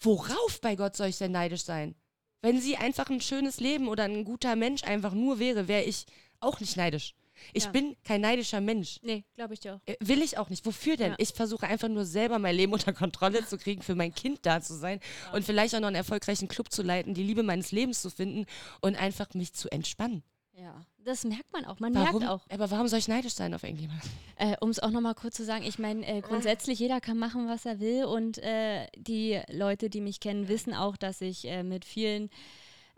[0.00, 1.96] Worauf bei Gott soll ich denn neidisch sein?
[2.42, 6.06] Wenn sie einfach ein schönes Leben oder ein guter Mensch einfach nur wäre, wäre ich
[6.40, 7.14] auch nicht neidisch.
[7.52, 7.70] Ich Ja.
[7.70, 8.98] bin kein neidischer Mensch.
[9.02, 9.80] Nee, glaube ich dir auch.
[9.86, 10.66] Äh, Will ich auch nicht.
[10.66, 11.12] Wofür denn?
[11.12, 11.16] Ja.
[11.18, 14.60] Ich versuche einfach nur selber mein Leben unter Kontrolle zu kriegen, für mein Kind da
[14.60, 15.00] zu sein
[15.32, 18.46] und vielleicht auch noch einen erfolgreichen Club zu leiten, die Liebe meines Lebens zu finden
[18.80, 20.22] und einfach mich zu entspannen.
[20.60, 21.78] Ja, das merkt man auch.
[21.78, 22.20] Man Warum?
[22.20, 22.44] merkt auch.
[22.50, 24.02] Aber warum soll ich neidisch sein auf irgendjemand?
[24.40, 27.48] Äh, um es auch nochmal kurz zu sagen, ich meine, äh, grundsätzlich jeder kann machen,
[27.48, 31.64] was er will und äh, die Leute, die mich kennen, wissen auch, dass ich äh,
[31.64, 32.30] mit vielen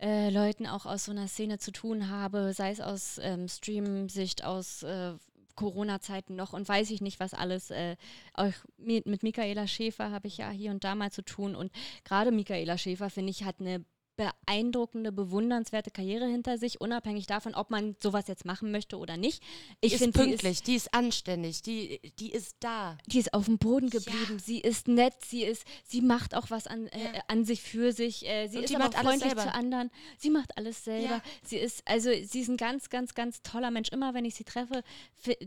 [0.02, 4.44] äh, Leuten auch aus so einer Szene zu tun habe, sei es aus ähm, Stream-Sicht,
[4.44, 5.14] aus äh,
[5.54, 7.70] Corona-Zeiten noch und weiß ich nicht, was alles.
[7.70, 7.96] Äh,
[8.34, 11.72] auch mit, mit Michaela Schäfer habe ich ja hier und da mal zu tun und
[12.04, 13.82] gerade Michaela Schäfer, finde ich, hat eine
[14.20, 19.42] beeindruckende, bewundernswerte Karriere hinter sich, unabhängig davon, ob man sowas jetzt machen möchte oder nicht.
[19.80, 22.98] Ich Die ist finde, sie ist pünktlich, die ist anständig, die, die ist da.
[23.06, 24.38] die ist auf dem Boden geblieben.
[24.38, 27.22] Sie ist nett, sie ist, sie macht auch was an, äh, Ja.
[27.28, 28.26] an sich für sich.
[28.28, 29.90] Äh, sie Und ist aber freundlich zu anderen.
[30.18, 31.14] Sie macht alles selber.
[31.16, 31.22] Ja.
[31.44, 33.88] Sie ist, also sie ist ein ganz, ganz, ganz toller Mensch.
[33.90, 34.82] Immer wenn ich sie treffe,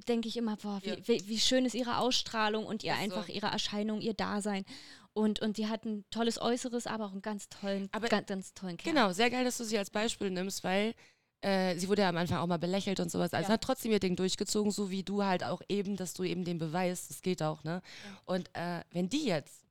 [0.08, 0.98] denke ich immer, boah, wie, Ja.
[1.08, 3.04] wie, wie schön ist ihre Ausstrahlung und ihr Ist so.
[3.04, 4.66] einfach ihre Erscheinung, ihr Dasein.
[5.14, 8.54] Und, und sie hat ein tolles Äußeres, aber auch einen ganz tollen, Aber- ganz, ganz
[8.54, 8.94] tollen Kerl.
[8.94, 10.96] Genau, sehr geil, dass du sie als Beispiel nimmst, weil
[11.42, 13.34] äh, sie wurde ja am Anfang auch mal belächelt und sowas.
[13.34, 13.54] Also Ja.
[13.54, 16.58] hat trotzdem ihr Ding durchgezogen, so wie du halt auch eben, dass du eben den
[16.58, 17.82] beweist, das geht auch, ne?
[18.26, 19.62] Und äh, wenn die jetzt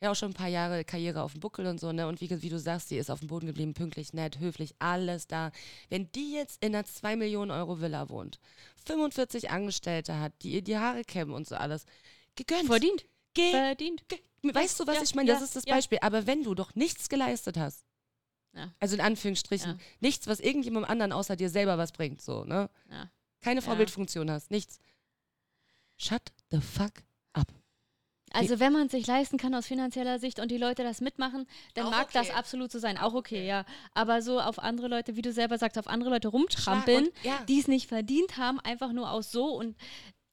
[0.00, 2.06] ja auch schon ein paar Jahre Karriere auf dem Buckel und so, ne?
[2.06, 5.26] Und wie, wie du sagst, sie ist auf dem Boden geblieben, pünktlich, nett, höflich, alles
[5.26, 5.50] da.
[5.90, 8.38] Wenn die jetzt in einer 2 Millionen Euro Villa wohnt,
[8.86, 11.84] 45 Angestellte hat, die ihr die Haare kämmen und so alles,
[12.36, 12.66] gegönnt.
[12.66, 13.04] Verdient.
[13.34, 14.04] Geh, Verdient.
[14.42, 15.30] Weißt du, was ja, ich meine?
[15.30, 15.74] Das ja, ist das ja.
[15.74, 15.98] Beispiel.
[16.02, 17.84] Aber wenn du doch nichts geleistet hast,
[18.80, 22.68] also in Anführungsstrichen, nichts, was irgendjemandem anderen außer dir selber was bringt, so, ne?
[23.40, 23.62] Keine.
[23.62, 24.78] Vorbildfunktion hast, nichts.
[25.96, 26.92] Shut the fuck
[27.32, 27.48] up.
[28.32, 31.46] Also wenn man es sich leisten kann aus finanzieller Sicht und die Leute das mitmachen,
[31.74, 32.38] dann Auch mag das okay.
[32.38, 32.98] absolut so sein.
[32.98, 33.46] Auch okay, okay.
[33.46, 33.64] ja.
[33.94, 37.42] Aber so auf andere Leute, wie du selber sagst, auf andere Leute rumtrampeln, Und, ja.
[37.44, 39.76] die es nicht verdient haben, einfach nur aus so und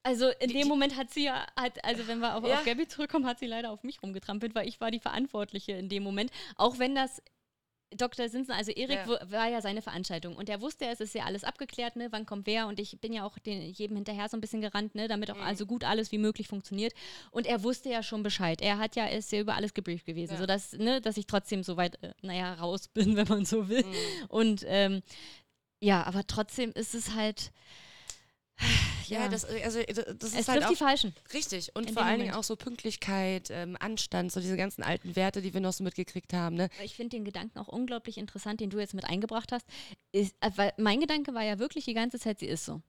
[0.02, 2.54] also in Die- dem Moment hat sie ja, hat, also wenn wir auf, Ja.
[2.54, 5.88] auf Gabby zurückkommen, hat sie leider auf mich rumgetrampelt, weil ich war die Verantwortliche in
[5.88, 6.30] dem Moment.
[6.56, 7.22] Auch wenn das
[7.92, 8.28] Dr.
[8.28, 9.30] Sinsen, also Erik Ja.
[9.32, 12.46] war ja seine Veranstaltung und er wusste, es ist ja alles abgeklärt, ne, wann kommt
[12.46, 15.28] wer und ich bin ja auch den, jedem hinterher so ein bisschen gerannt, ne, damit
[15.28, 15.42] auch Mhm.
[15.42, 16.92] also gut alles wie möglich funktioniert
[17.32, 18.60] und er wusste ja schon Bescheid.
[18.62, 20.38] Er hat ja, ist ja über alles gebrieft gewesen, Ja.
[20.38, 23.84] sodass, ne, dass ich trotzdem so weit, äh, naja, raus bin, wenn man so will.
[23.84, 24.26] Mhm.
[24.28, 25.02] Und ähm,
[25.80, 27.50] ja, aber trotzdem ist es halt,
[29.10, 29.28] ja, Ja.
[29.28, 31.14] das, also, das ist Es halt auch die Falschen.
[31.34, 31.74] richtig.
[31.74, 35.52] Und vor allen Dingen auch so Pünktlichkeit, ähm, Anstand, so diese ganzen alten Werte, die
[35.52, 36.56] wir noch so mitgekriegt haben.
[36.56, 36.68] Ne?
[36.82, 39.66] Ich finde den Gedanken auch unglaublich interessant, den du jetzt mit eingebracht hast.
[40.12, 42.80] Ist, äh, weil mein Gedanke war ja wirklich die ganze Zeit, sie ist so.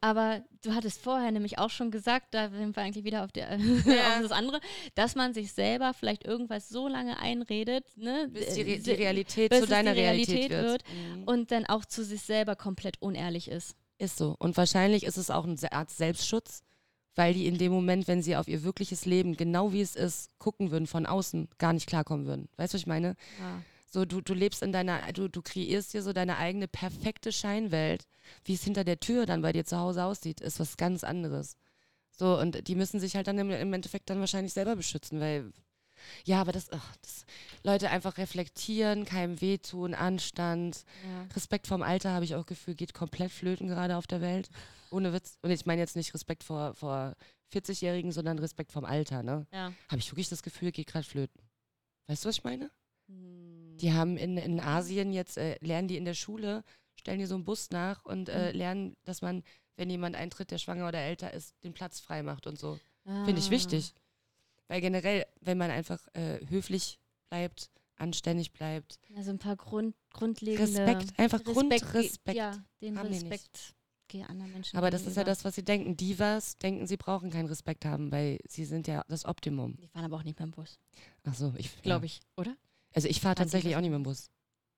[0.00, 3.54] Aber du hattest vorher nämlich auch schon gesagt, da sind wir eigentlich wieder auf, der,
[3.58, 4.60] auf das andere,
[4.94, 8.90] dass man sich selber vielleicht irgendwas so lange einredet, ne, Bis die, äh, Re die
[8.92, 10.84] Realität bis zu deiner Realität, Realität wird.
[11.16, 11.24] Mhm.
[11.24, 13.74] und dann auch zu sich selber komplett unehrlich ist.
[13.98, 14.36] Ist so.
[14.38, 16.62] Und wahrscheinlich ist es auch eine Art Selbstschutz,
[17.14, 20.30] weil die in dem Moment, wenn sie auf ihr wirkliches Leben, genau wie es ist,
[20.38, 22.48] gucken würden von außen, gar nicht klarkommen würden.
[22.56, 23.16] Weißt du, was ich meine?
[23.40, 23.62] Ja.
[23.90, 28.04] So, du, du lebst in deiner, du, du kreierst dir so deine eigene perfekte Scheinwelt.
[28.44, 31.56] Wie es hinter der Tür dann bei dir zu Hause aussieht, ist was ganz anderes.
[32.10, 35.52] So, und die müssen sich halt dann im, im Endeffekt dann wahrscheinlich selber beschützen, weil,
[36.24, 37.24] ja, aber das, ach, das
[37.62, 41.26] Leute einfach reflektieren, keinem wehtun, Anstand, Ja.
[41.34, 44.48] Respekt vorm Alter, habe ich auch Gefühl, geht komplett flöten gerade auf der Welt.
[44.90, 45.38] Ohne Witz.
[45.42, 47.14] Und ich meine jetzt nicht Respekt vor, vor
[47.52, 49.46] 40-Jährigen, sondern Respekt vorm Alter, ne?
[49.52, 49.72] Ja.
[49.88, 51.40] Habe ich wirklich das Gefühl, geht gerade flöten.
[52.08, 52.70] Weißt du, was ich meine?
[53.08, 53.76] Hm.
[53.78, 57.34] Die haben in, in Asien jetzt, äh, lernen die in der Schule, stellen die so
[57.34, 58.58] einen Bus nach und äh, Mhm.
[58.58, 59.42] lernen, dass man,
[59.76, 62.78] wenn jemand eintritt, der schwanger oder älter ist, den Platz frei macht und so.
[63.24, 63.50] Finde ich Ah.
[63.50, 63.92] wichtig.
[64.68, 66.98] Weil generell, wenn man einfach äh, höflich
[67.28, 72.36] bleibt, anständig bleibt, Also ein paar Grund, grundlegende Respekt, einfach Respekt, Grundrespekt.
[72.36, 73.08] Ja, den haben.
[73.08, 73.76] Respekt
[74.14, 74.76] anderen Menschen.
[74.76, 75.96] Aber das ist ja das, was sie denken.
[75.96, 79.76] Divas denken, sie brauchen keinen Respekt haben, weil sie sind ja das Optimum.
[79.76, 80.78] Die fahren aber auch nicht mehr im Bus,
[81.24, 82.12] Ach so, ich glaube ja.
[82.12, 82.56] ich, oder?
[82.94, 84.30] Also ich fahre tatsächlich auch nicht mit dem Bus.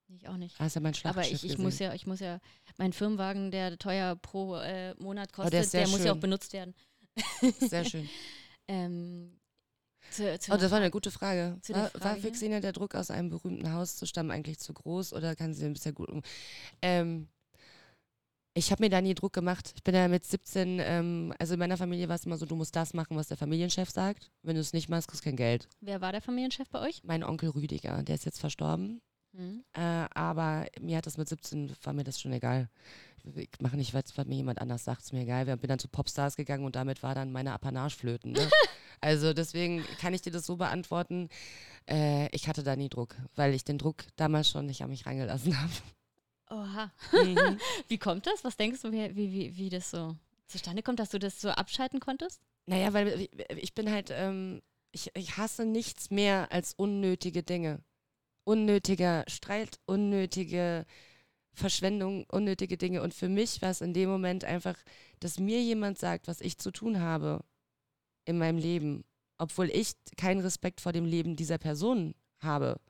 [0.08, 0.58] Ich auch nicht.
[0.58, 2.40] Da ist ja mein Aber ich, ich muss ja, ich muss ja,
[2.78, 6.18] mein Firmenwagen, der teuer pro äh, Monat Oh, kostet, der ist sehr muss ja auch
[6.18, 6.74] benutzt werden.
[7.60, 8.08] Sehr schön.
[8.70, 9.40] Ähm,
[10.10, 11.58] zu, zu Oh, das war eine gute Frage.
[11.68, 12.32] War, war Frage, für ja.
[12.32, 15.66] Xenia der Druck aus einem berühmten Haus zu stammen eigentlich zu groß oder kann sie
[15.66, 16.22] ein bisschen gut um?
[16.82, 17.28] Ähm,
[18.54, 19.72] ich habe mir da nie Druck gemacht.
[19.76, 22.56] Ich bin ja mit 17, ähm, also in meiner Familie war es immer so, du
[22.56, 24.32] musst das machen, was der Familienchef sagt.
[24.42, 25.68] Wenn du es nicht machst, kriegst du kein Geld.
[25.80, 27.04] Wer war der Familienchef bei euch?
[27.04, 29.00] Mein Onkel Rüdiger, der ist jetzt verstorben.
[29.38, 29.62] Hm.
[29.72, 29.80] Äh,
[30.14, 32.68] aber mir hat das mit 17, war mir das schon egal.
[33.36, 35.48] Ich mache nicht, was, was mir jemand anders sagt, ist mir egal.
[35.48, 38.32] Ich bin dann zu Popstars gegangen und damit war dann meine Apanage flöten.
[38.32, 38.48] Ne?
[39.00, 41.28] also deswegen kann ich dir das so beantworten.
[41.88, 45.06] Äh, ich hatte da nie Druck, weil ich den Druck damals schon nicht an mich
[45.06, 45.72] reingelassen habe.
[46.50, 46.90] Oha.
[47.12, 47.58] Mhm.
[47.88, 48.42] Wie kommt das?
[48.42, 50.16] Was denkst du, wie, wie, wie, das so
[50.48, 52.40] zustande kommt, dass du das so abschalten konntest?
[52.66, 54.62] Naja, weil ich- ich bin halt, ähm,
[54.92, 57.80] ich, ich hasse nichts mehr als unnötige Dinge.
[58.48, 60.86] Unnötiger Streit, unnötige
[61.52, 63.02] Verschwendung, unnötige Dinge.
[63.02, 64.74] Und für mich war es in dem Moment einfach,
[65.20, 67.44] dass mir jemand sagt, was ich zu tun habe
[68.24, 69.04] in meinem Leben,
[69.36, 72.80] obwohl ich keinen Respekt vor dem Leben dieser Person habe.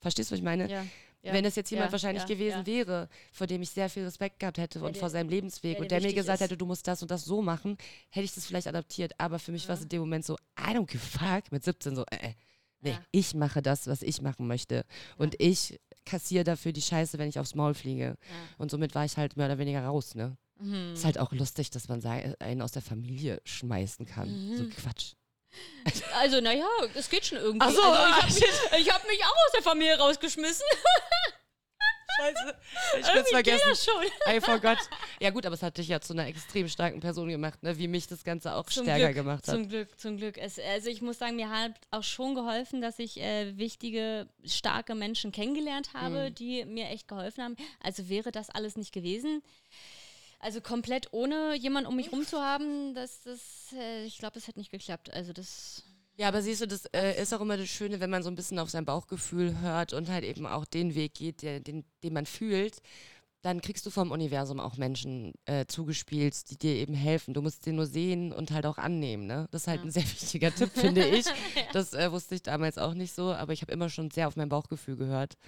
[0.00, 0.70] Verstehst du, was ich meine?
[0.70, 0.84] Ja.
[1.22, 1.32] ja.
[1.32, 4.58] Wenn es jetzt jemand ja, wahrscheinlich gewesen wäre, vor dem ich sehr viel Respekt gehabt
[4.58, 6.44] hätte Der und vor seinem Lebensweg der und dir der mir gesagt ist.
[6.44, 7.78] hätte, du musst das und das so machen,
[8.10, 9.14] hätte ich das vielleicht adaptiert.
[9.16, 9.84] Aber für mich war es Ja.
[9.84, 12.34] in dem Moment so, I don't give a fuck, mit 17 so, äh, äh,
[12.80, 13.00] nee, Ja.
[13.10, 14.84] ich mache das, was ich machen möchte.
[15.18, 18.16] Und ich kassiere dafür die Scheiße, wenn ich aufs Maul fliege.
[18.58, 20.36] Und somit war ich halt mehr oder weniger raus, ne?
[20.58, 20.92] Mhm.
[20.94, 24.28] Ist halt auch lustig, dass man einen aus der Familie schmeißen kann.
[24.56, 24.70] So Mhm.
[24.70, 25.12] Quatsch.
[26.20, 27.66] Also, naja, es geht schon irgendwie.
[27.66, 28.26] Ach so, also, ich habe
[28.80, 30.64] mich, ich hab mich auch aus der Familie rausgeschmissen.
[32.18, 32.54] Scheiße,
[33.00, 33.72] ich kurz vergessen.
[34.28, 34.78] I forgot.
[35.20, 37.76] Ja gut, aber es hat dich ja zu einer extrem starken Person gemacht, ne?
[37.78, 39.54] wie mich das Ganze auch Zum stärker Glück, gemacht hat.
[39.54, 40.38] Zum Glück, zum Glück.
[40.38, 44.94] Es, also ich muss sagen, mir hat auch schon geholfen, dass ich äh, wichtige, starke
[44.94, 46.34] Menschen kennengelernt habe, Mhm.
[46.34, 47.56] die mir echt geholfen haben.
[47.82, 49.42] Also wäre das alles nicht gewesen.
[50.42, 53.40] Also komplett ohne jemanden um mich rum zu haben, das, das,
[53.78, 55.12] äh, ich glaube, das hätte nicht geklappt.
[55.12, 55.84] Also das.
[56.20, 58.34] Ja, aber siehst du, das äh, ist auch immer das Schöne, wenn man so ein
[58.34, 62.12] bisschen auf sein Bauchgefühl hört und halt eben auch den Weg geht, der, den, den
[62.12, 62.82] man fühlt,
[63.40, 67.32] dann kriegst du vom Universum auch Menschen äh, zugespielt, die dir eben helfen.
[67.32, 69.26] Du musst sie nur sehen und halt auch annehmen.
[69.26, 69.48] Ne?
[69.50, 69.84] Das ist halt Ja.
[69.86, 71.24] ein sehr wichtiger Tipp, finde ich.
[71.72, 74.36] Das äh, wusste ich damals auch nicht so, aber ich habe immer schon sehr auf
[74.36, 75.38] mein Bauchgefühl gehört.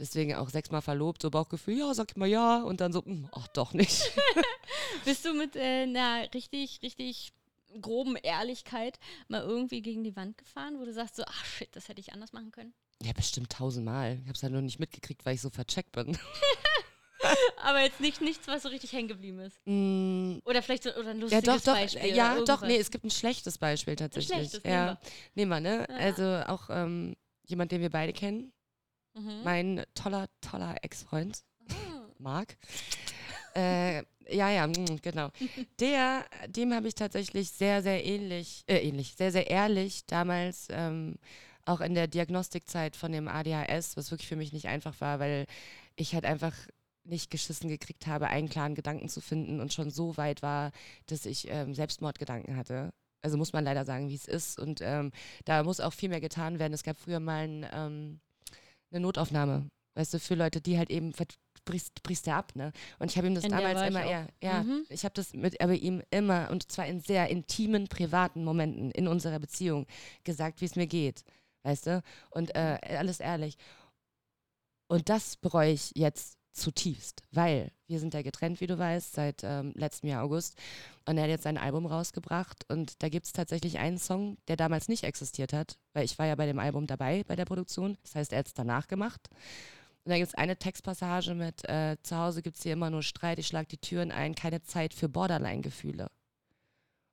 [0.00, 2.62] Deswegen auch sechsmal verlobt, so Bauchgefühl, ja, sag mal ja.
[2.62, 4.10] Und dann so, hm, ach doch nicht.
[5.04, 7.32] Bist du mit äh, einer richtig, richtig
[7.80, 8.98] groben Ehrlichkeit
[9.28, 12.12] mal irgendwie gegen die Wand gefahren, wo du sagst so, ach shit, das hätte ich
[12.12, 12.74] anders machen können?
[13.02, 14.14] Ja, bestimmt tausendmal.
[14.14, 16.18] Ich habe es halt nur nicht mitgekriegt, weil ich so vercheckt bin.
[17.62, 19.60] Aber jetzt nicht nichts, was so richtig hängen geblieben ist.
[19.66, 21.78] Mm, Oder vielleicht so, oder ein Ja, lustiges doch, doch.
[21.80, 22.14] Beispiel.
[22.14, 24.34] ja, doch, nee, es gibt ein schlechtes Beispiel tatsächlich.
[24.50, 24.98] schlechtes, ja.
[25.34, 25.86] nehmen wir, ne?
[25.88, 25.96] Ja.
[25.96, 27.14] Also auch ähm,
[27.44, 28.52] jemand, den wir beide kennen.
[29.14, 29.40] Mhm.
[29.44, 32.06] Mein toller, toller Ex-Freund, Ah.
[32.18, 32.56] Marc.
[33.54, 35.28] Äh, ja, ja, mm, genau.
[35.80, 41.16] Der, dem habe ich tatsächlich sehr, sehr ähnlich, äh, ähnlich, sehr, sehr ehrlich damals ähm,
[41.64, 45.46] auch in der Diagnostikzeit von dem ADHS, was wirklich für mich nicht einfach war, weil
[45.96, 46.54] ich halt einfach
[47.04, 50.70] nicht geschissen gekriegt habe, einen klaren Gedanken zu finden und schon so weit war,
[51.06, 52.92] dass ich ähm, Selbstmordgedanken hatte.
[53.22, 54.58] Also muss man leider sagen, wie es ist.
[54.58, 55.10] Und ähm,
[55.44, 56.72] da muss auch viel mehr getan werden.
[56.72, 58.20] Es gab früher mal ein, ähm,
[58.90, 61.12] eine Notaufnahme, weißt du, für Leute, die halt eben
[61.64, 62.72] brichst, brichst der ab, ne?
[62.98, 64.84] Und ich habe ihm das In damals immer eher, ja, Mhm.
[64.88, 69.08] ich habe das mit aber ihm immer und zwar in sehr intimen, privaten Momenten in
[69.08, 69.86] unserer Beziehung
[70.24, 71.24] gesagt, wie es mir geht,
[71.62, 72.02] weißt du?
[72.30, 73.56] Und äh, alles ehrlich.
[74.88, 79.42] Und das bereue ich jetzt zutiefst, weil wir sind ja getrennt, wie du weißt, seit
[79.44, 80.56] ähm, letztem Jahr August.
[81.06, 84.56] Und er hat jetzt sein Album rausgebracht und da gibt es tatsächlich einen Song, der
[84.56, 87.96] damals nicht existiert hat, weil ich war ja bei dem Album dabei, bei der Produktion.
[88.02, 89.28] Das heißt, er hat es danach gemacht.
[90.04, 93.02] Und da gibt es eine Textpassage mit, äh, zu Hause gibt es hier immer nur
[93.02, 96.08] Streit, ich schlag die Türen ein, keine Zeit für Borderline-Gefühle.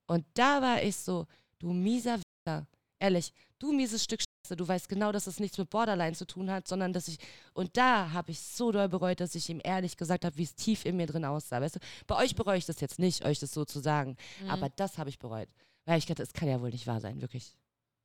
[0.07, 1.27] Und da war ich so,
[1.59, 2.65] du mieser Wichser,
[2.99, 6.49] ehrlich, du mieses Stück Scheiße, du weißt genau, dass das nichts mit Borderline zu tun
[6.49, 7.17] hat, sondern dass ich,
[7.53, 10.55] und da habe ich so doll bereut, dass ich ihm ehrlich gesagt habe, wie es
[10.55, 11.59] tief in mir drin aussah.
[11.59, 14.49] Weißt du, bei euch bereue ich das jetzt nicht, euch das so zu sagen, Mhm.
[14.49, 15.49] aber das habe ich bereut.
[15.85, 17.57] Weil ich dachte, es kann ja wohl nicht wahr sein, wirklich.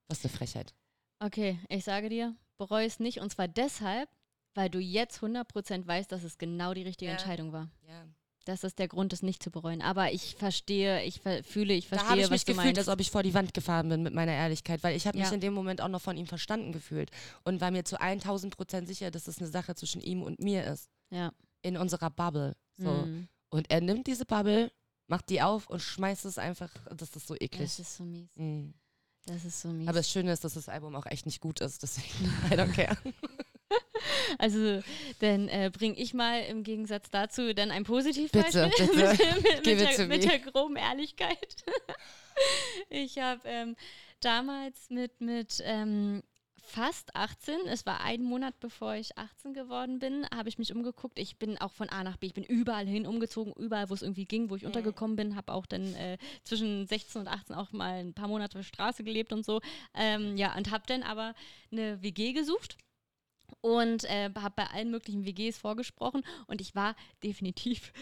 [0.08, 0.74] Was eine Frechheit.
[1.20, 3.20] Okay, ich sage dir, bereue es nicht.
[3.20, 4.08] Und zwar deshalb,
[4.54, 7.12] weil du jetzt 100% weißt, dass es genau die richtige Ja.
[7.16, 7.70] Entscheidung war.
[7.88, 8.04] Ja.
[8.44, 9.82] Das ist der Grund, es nicht zu bereuen.
[9.82, 12.66] Aber ich verstehe, ich ver fühle, ich Da verstehe, habe ich was mich du gefühlt,
[12.74, 12.78] meinst.
[12.80, 15.28] als ob ich vor die Wand gefahren bin mit meiner Ehrlichkeit, weil ich habe mich
[15.28, 15.32] Ja.
[15.34, 17.10] in dem Moment auch noch von ihm verstanden gefühlt
[17.44, 20.64] und war mir zu 1000 Prozent sicher, dass es eine Sache zwischen ihm und mir
[20.66, 21.32] ist, ja.
[21.62, 22.56] in unserer Bubble.
[22.76, 22.90] So.
[22.90, 23.28] Mhm.
[23.50, 24.72] Und er nimmt diese Bubble,
[25.06, 27.60] macht die auf und schmeißt es einfach, das ist so eklig.
[27.70, 28.30] Das ist so mies.
[28.34, 28.74] Mhm.
[29.26, 29.86] Das ist so mies.
[29.86, 32.72] Aber das Schöne ist, dass das Album auch echt nicht gut ist, deswegen I don't
[32.72, 32.96] care.
[34.38, 34.82] Also,
[35.20, 38.92] dann äh, bringe ich mal im Gegensatz dazu dann ein Bitte, Positivbeispiel bitte.
[39.42, 41.64] mit, mit, mit, der, mit der groben Ehrlichkeit.
[42.90, 43.76] ich habe ähm,
[44.20, 46.22] damals mit, mit ähm,
[46.72, 51.18] fast 18, es war ein Monat bevor ich 18 geworden bin, habe ich mich umgeguckt.
[51.18, 54.02] Ich bin auch von A nach B, ich bin überall hin umgezogen, überall, wo es
[54.02, 57.72] irgendwie ging, wo ich untergekommen bin, habe auch dann äh, zwischen 16 und 18 auch
[57.72, 59.60] mal ein paar Monate auf der Straße gelebt und so.
[59.94, 61.34] Ähm, ja, und habe dann aber
[61.70, 62.78] eine WG gesucht
[63.60, 67.92] und äh, habe bei allen möglichen WGs vorgesprochen und ich war definitiv,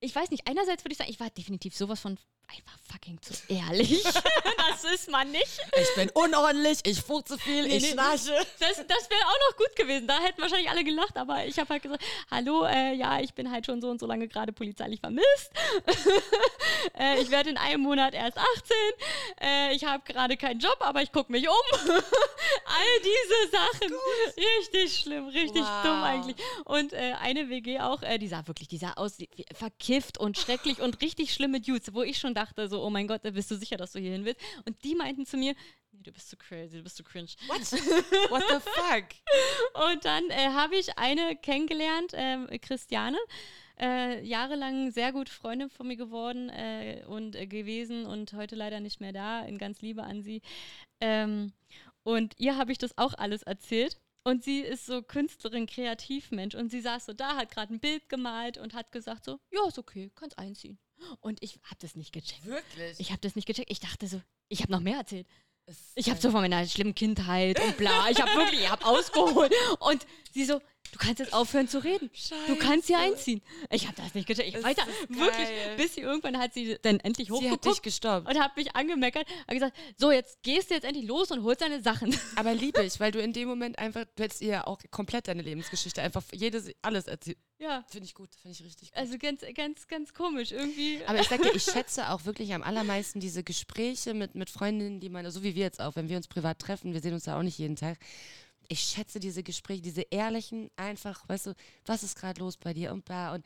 [0.00, 2.18] ich weiß nicht, einerseits würde ich sagen, ich war definitiv sowas von
[2.48, 4.02] einfach fucking zu ehrlich.
[4.02, 5.58] das ist man nicht.
[5.80, 7.92] Ich bin unordentlich, ich furze viel, Nee, ich nee.
[7.92, 8.32] schnarche.
[8.60, 10.06] Das, das wäre auch noch gut gewesen.
[10.06, 13.50] Da hätten wahrscheinlich alle gelacht, aber ich habe halt gesagt, hallo, äh, ja, ich bin
[13.50, 15.50] halt schon so und so lange gerade polizeilich vermisst.
[16.98, 18.76] äh, ich werde in einem Monat erst 18.
[19.40, 21.54] Äh, ich habe gerade keinen Job, aber ich gucke mich um.
[21.88, 23.94] All diese Sachen.
[24.36, 25.82] Richtig schlimm, richtig Wow.
[25.82, 26.36] dumm eigentlich.
[26.64, 30.38] Und äh, eine WG auch, äh, die sah wirklich, die sah aus wie verkifft und
[30.38, 33.50] schrecklich und richtig schlimme Dudes, wo ich schon dachte, so, oh mein Gott, da bist
[33.50, 34.40] du sicher, dass du hier hin willst.
[34.64, 35.54] Und die meinten zu mir,
[35.92, 37.28] nee, du bist zu crazy, du bist zu cringe.
[37.46, 37.60] What?
[38.30, 39.04] What the fuck?
[39.90, 43.18] Und dann äh, habe ich eine kennengelernt, ähm, Christiane,
[43.80, 48.80] äh, jahrelang sehr gut Freundin von mir geworden äh, und äh, gewesen und heute leider
[48.80, 50.42] nicht mehr da, in ganz Liebe an sie.
[51.00, 51.52] Ähm,
[52.02, 53.98] und ihr habe ich das auch alles erzählt.
[54.26, 56.54] Und sie ist so Künstlerin, Kreativmensch.
[56.54, 59.66] Und sie saß so da, hat gerade ein Bild gemalt und hat gesagt so, ja,
[59.68, 60.78] ist okay, kannst einziehen.
[61.20, 62.44] Und ich habe das nicht gecheckt.
[62.44, 62.98] Wirklich?
[63.00, 63.70] Ich habe das nicht gecheckt.
[63.70, 65.26] Ich dachte so, ich habe noch mehr erzählt.
[65.66, 68.08] Es- Ich habe so von meiner schlimmen Kindheit und bla.
[68.10, 69.52] Ich habe wirklich, ich habe ausgeholt.
[69.80, 70.60] Und sie so,
[70.92, 72.10] du kannst jetzt aufhören zu reden.
[72.46, 73.12] Du kannst hier Scheiße.
[73.12, 73.42] einziehen.
[73.70, 74.48] Ich habe das nicht gecheckt.
[74.48, 77.50] Ich Das weiter, ist wirklich, bis sie irgendwann hat sie dann endlich Sie hat dich
[77.52, 78.28] hochgeguckt gestoppt.
[78.28, 79.26] und hat mich angemeckert.
[79.46, 82.16] Hat gesagt, so jetzt gehst du jetzt endlich los und holst deine Sachen.
[82.36, 85.28] Aber liebe ich, weil du in dem Moment einfach, du hättest ihr ja auch komplett
[85.28, 87.38] deine Lebensgeschichte einfach jedes, alles erzählt.
[87.58, 88.98] ja, Finde ich gut, finde ich richtig gut.
[88.98, 91.00] also ganz, ganz, ganz komisch irgendwie.
[91.06, 95.00] Aber ich sag dir, ich schätze auch wirklich am allermeisten diese Gespräche mit, mit Freundinnen,
[95.00, 97.26] die man, so wie wir jetzt auch, wenn wir uns privat treffen, wir sehen uns
[97.26, 97.98] ja auch nicht jeden Tag.
[98.68, 101.54] Ich schätze diese Gespräche, diese ehrlichen, einfach, weißt du,
[101.84, 103.44] was ist gerade los bei dir und bla und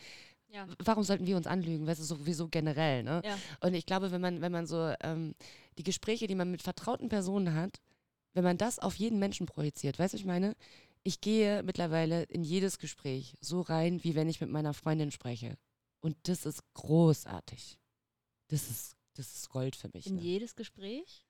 [0.50, 0.66] ja.
[0.78, 3.20] warum sollten wir uns anlügen, weißt du, sowieso generell, ne?
[3.24, 3.38] Ja.
[3.60, 5.34] Und ich glaube, wenn man, wenn man so ähm,
[5.76, 7.80] die Gespräche, die man mit vertrauten Personen hat,
[8.34, 10.54] wenn man das auf jeden Menschen projiziert, weißt du, was ich meine?
[11.02, 15.56] Ich gehe mittlerweile in jedes Gespräch so rein, wie wenn ich mit meiner Freundin spreche.
[16.00, 17.78] Und das ist großartig.
[18.48, 20.06] Das ist, das ist Gold für mich.
[20.06, 20.22] In Ne?
[20.22, 21.24] jedes Gespräch?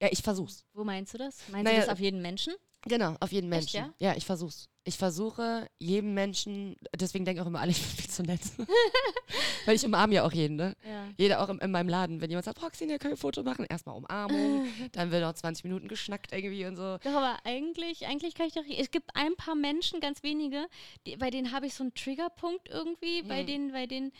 [0.00, 0.64] Ja, ich versuch's.
[0.72, 1.38] Wo meinst du das?
[1.48, 2.54] Meinst Naja, du das auf jeden Menschen?
[2.86, 3.94] Genau, auf jeden Echt, Menschen.
[3.98, 4.14] ja?
[4.16, 4.68] ich versuch's.
[4.86, 8.40] Ich versuche jedem Menschen, deswegen denke ich auch immer alle, ich bin viel zu nett.
[9.64, 10.74] Weil ich umarme ja auch jeden, ne?
[10.86, 11.08] Ja.
[11.16, 13.64] Jeder auch in, in meinem Laden, wenn jemand sagt, Roxine, können wir ein Foto machen?
[13.66, 16.98] Erstmal Umarmung, dann wird noch 20 Minuten geschnackt irgendwie und so.
[16.98, 18.64] Doch, aber eigentlich, eigentlich kann ich doch.
[18.78, 20.66] Es gibt ein paar Menschen, ganz wenige,
[21.06, 23.22] die, bei denen habe ich so einen Triggerpunkt irgendwie.
[23.22, 23.46] Bei Mhm.
[23.46, 24.12] denen, bei denen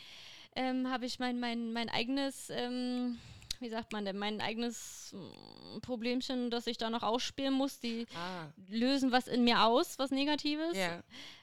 [0.55, 3.19] ähm, habe ich mein, mein, mein eigenes, ähm,
[3.65, 7.79] wie sagt man denn, mein eigenes mm, Problemchen, das ich da noch ausspielen muss.
[7.79, 10.77] Die Ah, lösen was in mir aus, was Negatives.
[10.77, 11.01] ja.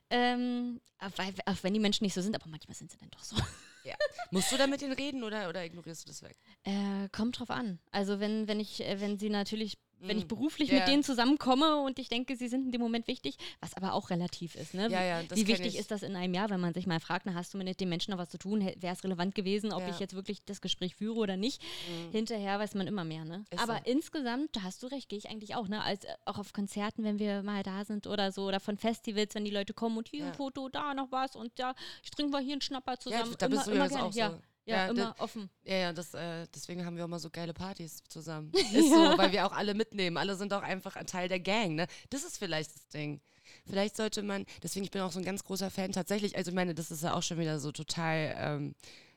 [0.09, 0.81] Ähm,
[1.17, 3.37] weil, auch wenn die Menschen nicht so sind, aber manchmal sind sie dann doch so.
[3.85, 3.97] Ja.
[4.31, 6.37] Musst du da mit denen reden oder, oder ignorierst du das weg?
[6.63, 7.81] Äh, kommt drauf an.
[7.91, 10.29] Also wenn, wenn ich, äh, wenn sie natürlich wenn ich Mm.
[10.29, 10.79] beruflich Ja.
[10.81, 14.11] mit denen zusammenkomme und ich denke, sie sind in dem Moment wichtig, was aber auch
[14.11, 14.75] relativ ist.
[14.75, 14.89] Ne?
[14.91, 15.79] Ja, ja, das Wie wichtig ich.
[15.79, 17.89] ist das in einem Jahr, wenn man sich mal fragt, na, hast du mit dem
[17.89, 18.61] Menschen noch was zu tun?
[18.61, 19.89] Wäre es relevant gewesen, ob Ja.
[19.89, 21.63] ich jetzt wirklich das Gespräch führe oder nicht?
[22.11, 23.25] Hinterher weiß man immer mehr.
[23.25, 23.45] Ne?
[23.51, 23.91] Ist aber so.
[23.91, 25.69] insgesamt, da hast du recht, gehe ich eigentlich auch.
[25.69, 25.83] Ne?
[25.83, 29.35] Als, äh, auch auf Konzerten, wenn wir mal da sind oder so, oder von Festivals,
[29.35, 30.27] wenn die Leute kommen und hier Ja.
[30.29, 33.35] ein Foto, da noch was und ja, ich trinken wir hier einen Schnapper Ja, zusammen.
[33.39, 34.35] da immer, bist du immer ja gerne.
[34.35, 34.43] auch so.
[34.65, 35.51] Ja, ja, Ja, immer offen.
[35.65, 38.53] Ja, ja, das, äh, deswegen haben wir auch mal so geile Partys zusammen.
[38.73, 40.17] Ist so, weil wir auch alle mitnehmen.
[40.17, 41.87] Alle sind auch einfach ein Teil der Gang, ne?
[42.11, 43.21] Das ist vielleicht das Ding.
[43.67, 46.55] Vielleicht sollte man, deswegen ich bin auch so ein ganz großer Fan tatsächlich, also ich
[46.55, 48.75] meine, das ist ja auch schon wieder so total, ähm,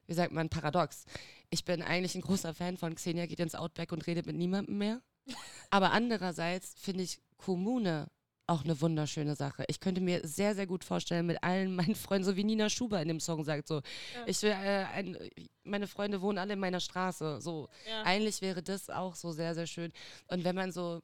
[0.07, 1.05] wie sagt man, paradox.
[1.49, 4.77] Ich bin eigentlich ein großer Fan von Xenia geht ins Outback und redet mit niemandem
[4.77, 5.01] mehr.
[5.69, 8.07] Aber andererseits finde ich Kommune
[8.47, 9.63] auch eine wunderschöne Sache.
[9.67, 13.01] Ich könnte mir sehr, sehr gut vorstellen, mit allen meinen Freunden, so wie Nina Schuber
[13.01, 13.81] in dem Song sagt, so,
[14.27, 15.17] ich will, äh, ein,
[15.63, 17.41] meine Freunde wohnen alle in meiner Straße.
[17.41, 18.03] So, Ja.
[18.03, 19.91] eigentlich wäre das auch so sehr, sehr schön.
[20.27, 21.01] Und wenn man so,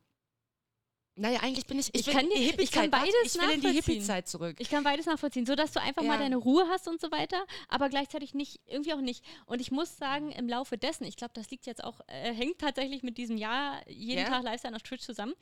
[1.15, 3.49] naja, eigentlich bin ich, ich, Ich will kann die dir- ich kann beides ich will
[3.51, 3.67] in die.
[3.73, 4.55] Hippie-Zeit zurück.
[4.59, 6.19] Ich kann beides nachvollziehen, so dass du einfach mal Ja.
[6.21, 9.23] deine Ruhe hast und so weiter, aber gleichzeitig nicht, irgendwie auch nicht.
[9.45, 12.59] Und ich muss sagen, im Laufe dessen, ich glaube, das liegt jetzt auch, äh, hängt
[12.59, 14.29] tatsächlich mit diesem Jahr jeden Ja?
[14.29, 15.33] Tag Lifestyle auf Twitch zusammen,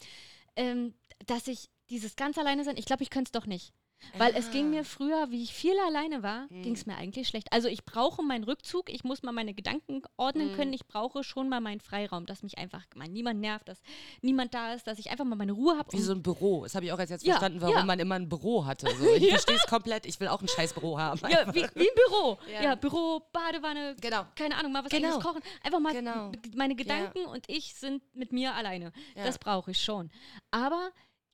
[0.56, 0.96] ähm,
[1.28, 3.74] dass ich dieses ganz alleine sein, ich glaube, ich könnte es doch nicht.
[4.18, 4.70] Weil es ging Ah.
[4.70, 6.62] mir früher, wie ich viel alleine war, Hm.
[6.64, 7.52] ging es mir eigentlich schlecht.
[7.52, 10.56] Also ich brauche meinen Rückzug, ich muss mal meine Gedanken ordnen Hm.
[10.56, 13.82] können, ich brauche schon mal meinen Freiraum, dass mich einfach mal niemand nervt, dass
[14.22, 15.92] niemand da ist, dass ich einfach mal meine Ruhe habe.
[15.92, 16.64] Wie so ein Büro.
[16.64, 17.84] Das habe ich auch erst jetzt Ja, verstanden, warum ja.
[17.84, 18.86] man immer ein Büro hatte.
[19.00, 19.16] So.
[19.16, 20.06] Ich verstehe es komplett.
[20.06, 21.20] Ich will auch ein scheiß Büro haben.
[21.30, 22.38] Ja, wie, wie ein Büro.
[22.54, 22.64] Ja.
[22.64, 22.76] Ja.
[22.76, 24.24] Büro, Badewanne, Genau.
[24.34, 25.08] keine Ahnung, mal was Genau.
[25.10, 25.42] eigenes kochen.
[25.62, 26.32] Einfach mal Genau.
[26.56, 28.94] meine Gedanken und ich sind mit mir alleine.
[29.18, 29.26] Ja.
[29.26, 30.10] Das brauche ich schon.
[30.52, 30.92] Aber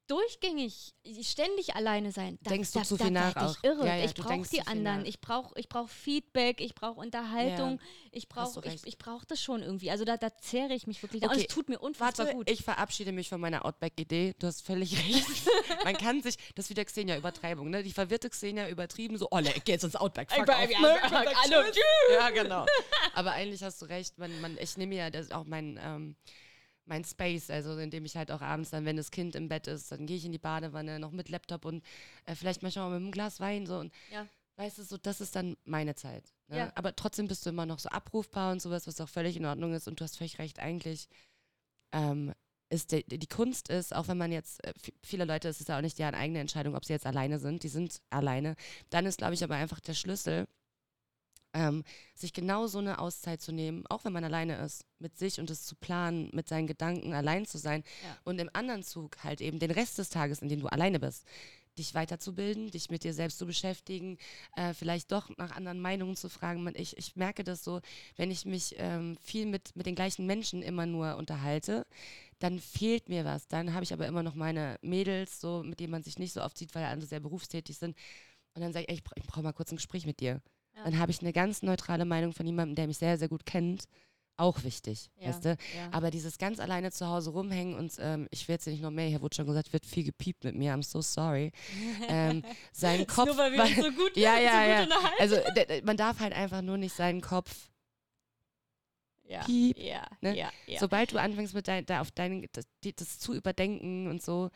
[0.08, 3.64] durchgängig, ständig alleine sein, da, Denkst du da, zu da viel nach werd ich auch.
[3.64, 3.88] irre.
[3.88, 5.06] Ja, ja, ich brauche die anderen.
[5.06, 7.80] Ich brauche ich brauch Feedback, ich brauche Unterhaltung.
[8.12, 9.92] Ich Hast brauche ich, ich brauch das schon irgendwie.
[9.92, 11.24] Also da, da zehre ich mich wirklich.
[11.24, 12.50] Und Okay, es tut mir unfassbar Warte, gut.
[12.50, 14.36] ich verabschiede mich von meiner Outback-Idee.
[14.40, 15.48] Du hast völlig recht.
[15.84, 17.84] Man kann sich, das ist wieder Xenia-Übertreibung, ne?
[17.84, 20.32] Die verwirrte Xenia übertrieben, so, oh, ne, ich geh jetzt ins Outback.
[20.32, 21.72] Fuck ja, ne?
[22.14, 22.66] Ja, genau.
[23.14, 24.18] Aber eigentlich hast du recht.
[24.18, 26.16] Man, man, ich nehme ja das auch mein, ähm,
[26.86, 29.68] mein Space, also in dem ich halt auch abends dann, wenn das Kind im Bett
[29.68, 31.84] ist, dann gehe ich in die Badewanne, noch mit Laptop und
[32.26, 34.28] äh, vielleicht manchmal auch mit einem Glas Wein so und Ja.
[34.58, 36.34] weißt du, so, das ist dann meine Zeit.
[36.48, 36.58] Ne?
[36.58, 36.72] Ja.
[36.76, 39.74] Aber trotzdem bist du immer noch so abrufbar und sowas, was auch völlig in Ordnung
[39.74, 41.08] ist und du hast völlig recht, eigentlich
[41.92, 42.34] ähm,
[42.70, 44.74] ist die, die Kunst ist, auch wenn man jetzt, äh,
[45.04, 47.64] viele Leute, es ist ja auch nicht deren eigene Entscheidung, ob sie jetzt alleine sind,
[47.64, 48.56] die sind alleine,
[48.90, 50.48] dann ist, glaube ich, aber einfach der Schlüssel,
[51.56, 51.84] ähm,
[52.14, 55.50] sich genau so eine Auszeit zu nehmen, auch wenn man alleine ist, mit sich und
[55.50, 58.18] es zu planen, mit seinen Gedanken allein zu sein Ja.
[58.26, 61.26] und im anderen Zug halt eben den Rest des Tages, in dem du alleine bist,
[61.78, 64.18] dich weiterzubilden, dich mit dir selbst zu beschäftigen,
[64.56, 66.72] äh, vielleicht doch nach anderen Meinungen zu fragen.
[66.76, 67.82] Ich, ich merke das so,
[68.16, 71.86] wenn ich mich ähm, viel mit, mit den gleichen Menschen immer nur unterhalte,
[72.40, 73.48] dann fehlt mir was.
[73.48, 76.42] Dann habe ich aber immer noch meine Mädels, so, mit denen man sich nicht so
[76.44, 77.98] oft sieht, weil alle sehr berufstätig sind.
[78.54, 80.42] Und dann sage ich, ey, ich, ich brauche mal kurz ein Gespräch mit dir.
[80.76, 80.84] Ja.
[80.84, 83.86] Dann habe ich eine ganz neutrale Meinung von jemandem, der mich sehr, sehr gut kennt.
[84.38, 85.50] Auch wichtig, Ja, weißt du?
[85.50, 85.90] ja.
[85.94, 89.08] Aber dieses ganz alleine zu Hause rumhängen und ähm, ich will jetzt nicht noch mehr,
[89.08, 91.54] hier wurde schon gesagt, wird viel gepiept mit mir, I'm so sorry.
[92.10, 93.28] ähm, seinen Kopf.
[93.28, 95.00] Nur weil wir so gut, ja, ja, so ja.
[95.20, 95.38] Also
[95.84, 97.70] man darf halt einfach nur nicht seinen Kopf.
[99.24, 100.36] ja, piep, ja, ne?
[100.36, 100.80] ja, ja.
[100.80, 102.66] Sobald du anfängst mit dein, da auf dein, das,
[102.98, 104.50] das zu überdenken und so.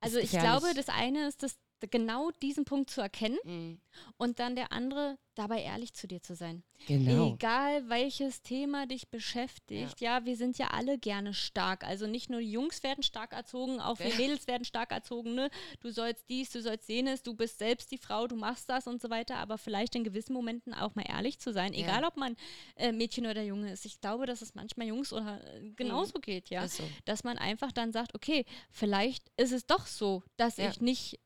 [0.00, 1.56] Also ich glaube, das eine ist, das
[1.88, 3.80] genau diesen Punkt zu erkennen Mm,
[4.18, 6.62] und dann der andere, dabei ehrlich zu dir zu sein.
[6.86, 7.34] Genau.
[7.34, 10.24] Egal welches Thema dich beschäftigt, ja.
[10.24, 11.84] wir sind ja alle gerne stark.
[11.84, 14.16] Also nicht nur die Jungs werden stark erzogen, auch wir Ja.
[14.16, 15.34] Mädels werden stark erzogen.
[15.34, 15.50] Ne?
[15.80, 19.00] Du sollst dies, du sollst jenes, du bist selbst die Frau, du machst das und
[19.00, 19.36] so weiter.
[19.36, 21.80] Aber vielleicht in gewissen Momenten auch mal ehrlich zu sein, Ja.
[21.80, 22.36] egal ob man
[22.76, 23.84] äh, Mädchen oder Junge ist.
[23.86, 26.66] Ich glaube, dass es manchmal Jungs oder äh, genauso geht, ja.
[26.68, 26.82] So.
[27.04, 30.70] Dass man einfach dann sagt, okay, vielleicht ist es doch so, dass Ja.
[30.70, 31.18] ich nicht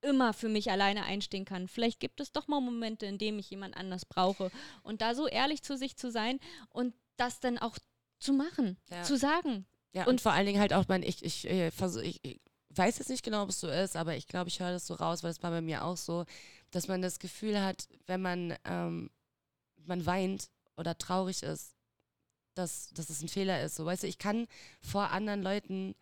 [0.00, 1.68] immer für mich alleine einstehen kann.
[1.68, 4.50] Vielleicht gibt es doch mal Momente, in denen ich jemand anders brauche.
[4.82, 6.38] Und da so ehrlich zu sich zu sein
[6.70, 7.78] und das dann auch
[8.18, 9.02] zu machen, Ja.
[9.02, 9.66] zu sagen.
[9.92, 12.40] Ja, und, Und- vor allen Dingen halt auch, mein, ich, ich, äh, versuch, ich, ich
[12.70, 14.94] weiß jetzt nicht genau, ob es so ist, aber ich glaube, ich höre das so
[14.94, 16.24] raus, weil es war bei mir auch so,
[16.70, 19.10] dass man das Gefühl hat, wenn man, ähm,
[19.84, 21.74] man weint oder traurig ist,
[22.54, 23.76] dass, dass es ein Fehler ist.
[23.76, 24.46] So, weißt du, ich kann
[24.80, 25.94] vor anderen Leuten,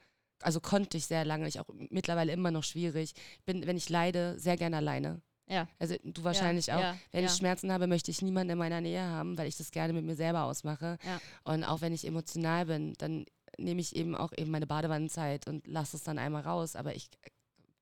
[0.42, 3.14] also konnte ich sehr lange, ich auch mittlerweile immer noch schwierig,
[3.44, 5.20] bin, wenn ich leide, sehr gerne alleine.
[5.48, 5.68] Ja.
[5.78, 6.80] Also du wahrscheinlich ja, auch.
[6.80, 7.30] Ja, Wenn ja.
[7.30, 10.04] ich Schmerzen habe, möchte ich niemanden in meiner Nähe haben, weil ich das gerne mit
[10.04, 10.98] mir selber ausmache.
[11.04, 11.20] Ja.
[11.44, 13.26] Und auch wenn ich emotional bin, dann
[13.56, 16.74] nehme ich eben auch eben meine Badewannenzeit und lasse es dann einmal raus.
[16.74, 17.08] Aber ich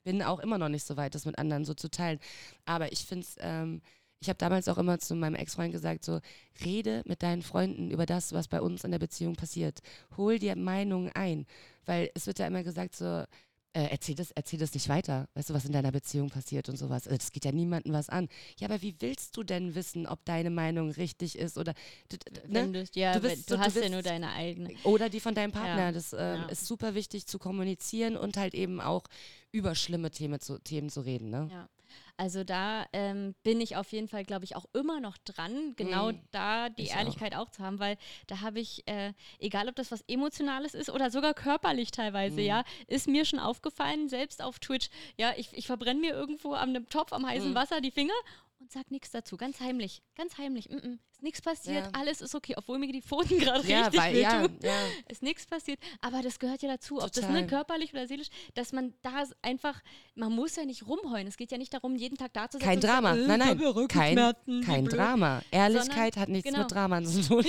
[0.04, 2.20] bin auch immer noch nicht so weit, das mit anderen so zu teilen.
[2.66, 3.80] Aber ich finde es, ähm,
[4.20, 6.20] ich habe damals auch immer zu meinem Ex-Freund gesagt, so,
[6.64, 9.80] rede mit deinen Freunden über das, was bei uns in der Beziehung passiert.
[10.16, 11.46] Hol dir Meinungen ein.
[11.84, 13.24] Weil es wird ja immer gesagt, so,
[13.76, 16.76] äh, erzähl, das, erzähl das nicht weiter, weißt du, was in deiner Beziehung passiert und
[16.78, 17.06] sowas.
[17.06, 18.28] Also das geht ja niemandem was an.
[18.58, 21.74] Ja, aber wie willst du denn wissen, ob deine Meinung richtig ist oder
[22.08, 22.16] du,
[22.48, 22.70] ne?
[22.70, 24.70] du, ja, du, bist, du, du hast ja nur deine eigene.
[24.84, 25.86] Oder die von deinem Partner.
[25.86, 25.92] Ja.
[25.92, 26.44] Das äh, Ja.
[26.46, 29.04] ist super wichtig zu kommunizieren und halt eben auch
[29.50, 31.30] über schlimme Themen zu, Themen zu reden.
[31.30, 31.48] Ne?
[31.50, 31.68] Ja.
[32.16, 36.12] Also da ähm, bin ich auf jeden Fall, glaube ich, auch immer noch dran, genau
[36.12, 36.98] Mm, da die ich auch.
[36.98, 37.50] Ehrlichkeit auch.
[37.50, 37.96] zu haben, weil
[38.28, 42.44] da habe ich, äh, egal ob das was Emotionales ist oder sogar körperlich teilweise, Mm.
[42.44, 46.88] ja, ist mir schon aufgefallen, selbst auf Twitch, ja, ich, ich verbrenne mir irgendwo am
[46.88, 47.54] Topf am heißen Mm.
[47.56, 48.14] Wasser die Finger
[48.64, 51.90] und sag nichts dazu, ganz heimlich, ganz heimlich, mm -mm, ist nichts passiert, Ja.
[52.00, 54.72] alles ist okay, obwohl mir die Pfoten gerade Ja, richtig weil, ja, ja.
[55.06, 57.42] Ist nichts passiert, aber das gehört ja dazu, ob das Total.
[57.42, 59.82] ne, körperlich oder seelisch, dass man da einfach,
[60.14, 61.26] man muss ja nicht rumheulen.
[61.26, 63.16] Es geht ja nicht darum, jeden Tag da zu sitzen Kein zu sagen, Drama.
[63.22, 63.88] äh, Nein, nein.
[63.88, 64.84] Kein, kein.
[64.86, 65.42] Drama.
[65.50, 66.62] Ehrlichkeit hat nichts genau.
[66.62, 67.44] mit Drama zu tun.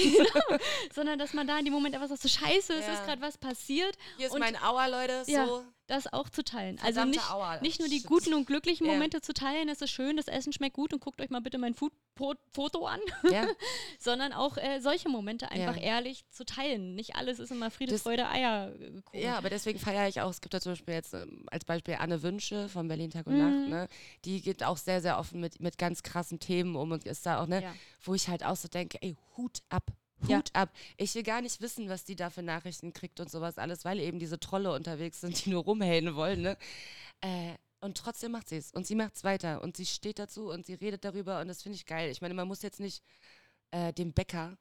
[0.94, 3.38] Sondern dass man da in dem Moment einfach sagt, so scheiße, es ist gerade was
[3.38, 5.24] passiert, Hier ist Und- mein Auer, Leute.
[5.28, 5.46] Ja.
[5.48, 5.64] So.
[5.88, 6.80] Das auch zu teilen.
[6.84, 7.60] Also nicht, Aua.
[7.62, 8.08] nicht nur die Shit.
[8.08, 8.94] guten und glücklichen Ja.
[8.94, 11.58] Momente zu teilen, es ist schön, das Essen schmeckt gut und guckt euch mal bitte
[11.58, 11.92] mein Food
[12.54, 13.46] Foto an, Ja,
[14.00, 15.82] sondern auch äh, solche Momente einfach Ja.
[15.84, 16.96] ehrlich zu teilen.
[16.96, 19.02] Nicht alles ist immer Friede, Das- Freude, Eierkuchen.
[19.20, 21.96] ja, aber deswegen feiere ich auch, es gibt da zum Beispiel jetzt ähm, als Beispiel
[22.00, 23.40] Anne Wünsche von Berlin Tag und Mhm.
[23.60, 23.88] Nacht, ne?
[24.24, 27.42] Die geht auch sehr, sehr offen mit, mit ganz krassen Themen um und ist da
[27.44, 27.62] auch, ne?
[27.64, 27.76] Ja.
[28.02, 29.92] Wo ich halt auch so denke, ey, Hut ab.
[30.24, 30.42] Hut Ja.
[30.54, 30.70] ab.
[30.98, 34.00] Ich will gar nicht wissen, was die da für Nachrichten kriegt und sowas alles, weil
[34.00, 36.58] eben diese Trolle unterwegs sind, die nur rumhaten wollen, ne?
[37.22, 38.72] Äh, und trotzdem macht sie es.
[38.72, 39.62] Und sie macht es weiter.
[39.62, 41.40] Und sie steht dazu und sie redet darüber.
[41.42, 42.10] Und das finde ich geil.
[42.10, 43.04] Ich meine, man muss jetzt nicht
[43.72, 44.58] äh, dem Bäcker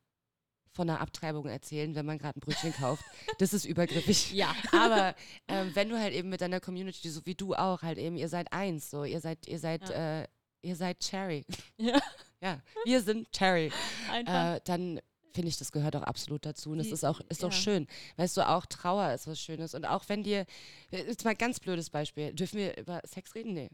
[0.73, 3.05] von einer Abtreibung erzählen, wenn man gerade ein Brötchen kauft.
[3.39, 4.33] Das ist übergriffig.
[4.35, 4.55] Ja.
[4.73, 5.15] Aber
[5.49, 8.29] ähm, wenn du halt eben mit deiner Community, so wie du auch, halt eben, ihr
[8.29, 10.27] seid eins, so, ihr seid, ihr seid, äh,
[10.63, 11.47] ihr seid Cherry.
[11.79, 12.03] Ja.
[12.43, 13.73] Ja, wir sind Cherry.
[14.11, 14.57] Einfach.
[14.57, 15.01] Äh, dann
[15.35, 16.71] finde ich, das gehört auch absolut dazu.
[16.71, 17.51] Und es ist auch, ist ja.
[17.51, 17.87] schön.
[18.17, 19.75] Weißt du, auch Trauer ist was Schönes.
[19.75, 20.47] Und auch wenn dir,
[20.91, 23.53] jetzt mal ein ganz blödes Beispiel, dürfen wir über Sex reden?
[23.55, 23.69] Nee.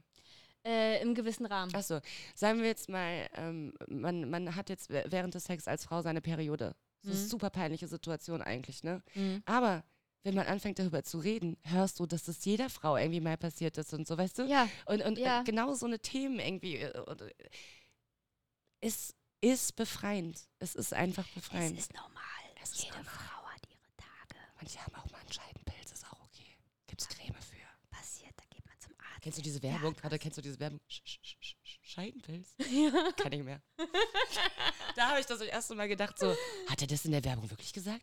[0.64, 1.74] Äh, Im gewissen Rahmen.
[1.74, 2.00] Achso,
[2.34, 6.20] sagen wir jetzt mal, ähm, man, man hat jetzt während des Sex als Frau seine
[6.20, 6.74] Periode.
[7.02, 7.20] Das ist Mhm.
[7.22, 9.02] eine super peinliche Situation eigentlich, ne?
[9.14, 9.42] Mhm.
[9.46, 9.82] Aber
[10.22, 13.78] wenn man anfängt darüber zu reden, hörst du, dass das jeder Frau irgendwie mal passiert
[13.78, 14.42] ist und so, weißt du?
[14.46, 15.42] Ja, Und, und Ja.
[15.44, 17.30] genau so eine Themen irgendwie äh, äh,
[18.82, 20.40] ist, ist befreiend.
[20.58, 21.78] Es ist einfach befreiend.
[21.78, 22.22] es ist normal.
[22.62, 23.12] Es ist Jede normal.
[23.12, 24.40] Frau hat ihre Tage.
[24.56, 26.56] Manche haben auch mal einen Scheidenpilz, ist auch okay.
[26.86, 27.56] Gibt's Creme für.
[27.90, 29.22] Passiert, da geht man zum Arzt.
[29.22, 29.96] Kennst du diese Werbung?
[30.02, 30.80] Warte, kennst du diese Werbung?
[30.88, 32.54] -sch -sch -sch Scheidenpilz?
[32.70, 33.12] Ja.
[33.16, 33.60] Kann ich mehr.
[34.96, 36.36] da habe ich das das erste Mal gedacht, so,
[36.68, 38.02] hat er das in der Werbung wirklich gesagt?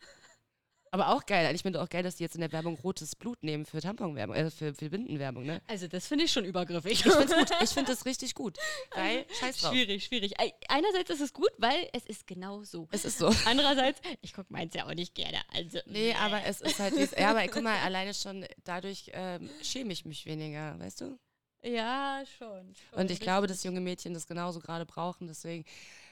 [0.91, 1.53] Aber auch geil.
[1.55, 4.35] Ich finde auch geil, dass die jetzt in der Werbung rotes Blut nehmen für Tamponwerbung,
[4.35, 5.61] äh, für, für Bindenwerbung, ne?
[5.67, 6.91] Also das finde ich schon übergriffig.
[6.93, 7.49] Ich finde gut.
[7.61, 8.57] Ich finde das richtig gut.
[8.95, 9.71] Weil, scheiß drauf.
[9.73, 10.39] Schwierig, schwierig.
[10.39, 12.87] Ei- Einerseits ist es gut, weil es ist genau so.
[12.91, 13.33] Es ist so.
[13.45, 15.39] Andererseits, ich gucke meins ja auch nicht gerne.
[15.53, 19.91] Also, Nee, aber es ist halt, ja, aber guck mal, alleine schon dadurch ähm, schäme
[19.93, 21.19] ich mich weniger, weißt du?
[21.63, 22.73] Ja, schon.
[22.75, 25.65] schon Und ich glaube, dass junge Mädchen das genauso gerade brauchen, deswegen.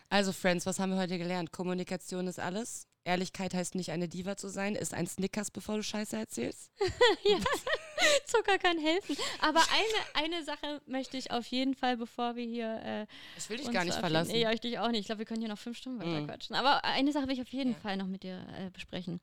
[0.10, 1.52] Also, Friends, was haben wir heute gelernt?
[1.52, 2.88] Kommunikation ist alles.
[3.06, 6.72] Ehrlichkeit heißt nicht eine Diva zu sein, ist ein Snickers, bevor du Scheiße erzählst.
[8.26, 9.16] Zucker kann helfen.
[9.40, 12.82] Aber eine, eine Sache möchte ich auf jeden Fall, bevor wir hier.
[12.84, 13.06] Äh,
[13.38, 14.32] Ich will dich uns gar nicht verlassen.
[14.32, 15.02] Nee, ja, ich dich auch nicht.
[15.02, 16.28] Ich glaube, wir können hier noch fünf Stunden weiter Mhm.
[16.28, 16.56] quatschen.
[16.56, 17.80] Aber eine Sache will ich auf jeden Ja.
[17.80, 19.22] Fall noch mit dir äh, besprechen.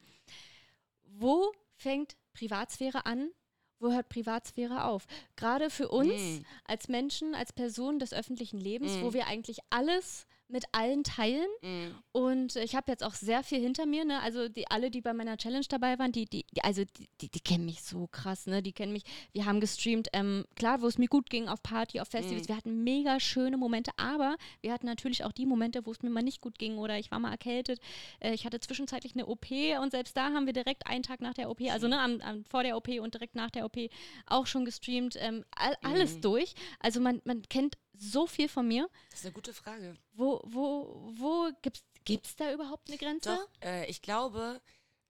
[1.04, 3.30] Wo fängt Privatsphäre an?
[3.78, 5.06] Wo hört Privatsphäre auf?
[5.36, 6.46] Gerade für uns Mhm.
[6.64, 9.14] als Menschen, als Personen des öffentlichen Lebens, wo Mhm.
[9.14, 11.46] wir eigentlich alles mit allen teilen.
[11.62, 11.94] Mhm.
[12.12, 14.20] Und ich habe jetzt auch sehr viel hinter mir, ne?
[14.20, 17.28] Also die alle, die bei meiner Challenge dabei waren, die, die, die also die, die,
[17.30, 18.62] die kennen mich so krass, ne?
[18.62, 19.04] Die kennen mich.
[19.32, 22.44] Wir haben gestreamt, ähm, klar, wo es mir gut ging, auf Party, auf Festivals.
[22.44, 22.48] Mhm.
[22.48, 26.10] Wir hatten mega schöne Momente, aber wir hatten natürlich auch die Momente, wo es mir
[26.10, 27.80] mal nicht gut ging oder ich war mal erkältet.
[28.20, 31.34] Äh, ich hatte zwischenzeitlich eine OP und selbst da haben wir direkt einen Tag nach
[31.34, 33.78] der OP, also ne, am, am, vor der OP und direkt nach der OP
[34.26, 35.16] auch schon gestreamt.
[35.18, 36.20] Ähm, all, alles Mhm.
[36.22, 36.54] durch.
[36.80, 38.88] Also man, man kennt so viel von mir.
[39.10, 39.94] Das ist eine gute Frage.
[40.12, 43.30] Wo, wo, wo gibt's, gibt's da überhaupt eine Grenze?
[43.30, 44.60] Doch, äh, ich glaube,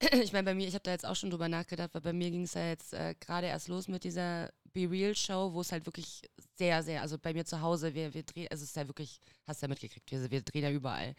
[0.13, 2.31] ich meine, bei mir, ich habe da jetzt auch schon drüber nachgedacht, weil bei mir
[2.31, 5.73] ging es ja jetzt äh, gerade erst los mit dieser Be Real Show, wo es
[5.73, 6.23] halt wirklich
[6.57, 9.21] sehr, sehr, also bei mir zu Hause, wir, wir drehen, also es ist ja wirklich,
[9.47, 11.15] hast du ja mitgekriegt, wir, wir drehen ja überall.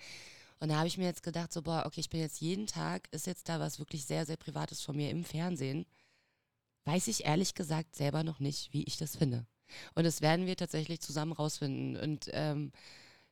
[0.59, 3.07] Und da habe ich mir jetzt gedacht, so, boah, okay, ich bin jetzt jeden Tag,
[3.11, 5.85] ist jetzt da was wirklich sehr, sehr Privates von mir im Fernsehen.
[6.85, 9.45] Weiß ich ehrlich gesagt selber noch nicht, wie ich das finde.
[9.95, 11.97] Und das werden wir tatsächlich zusammen rausfinden.
[11.97, 12.71] Und ähm,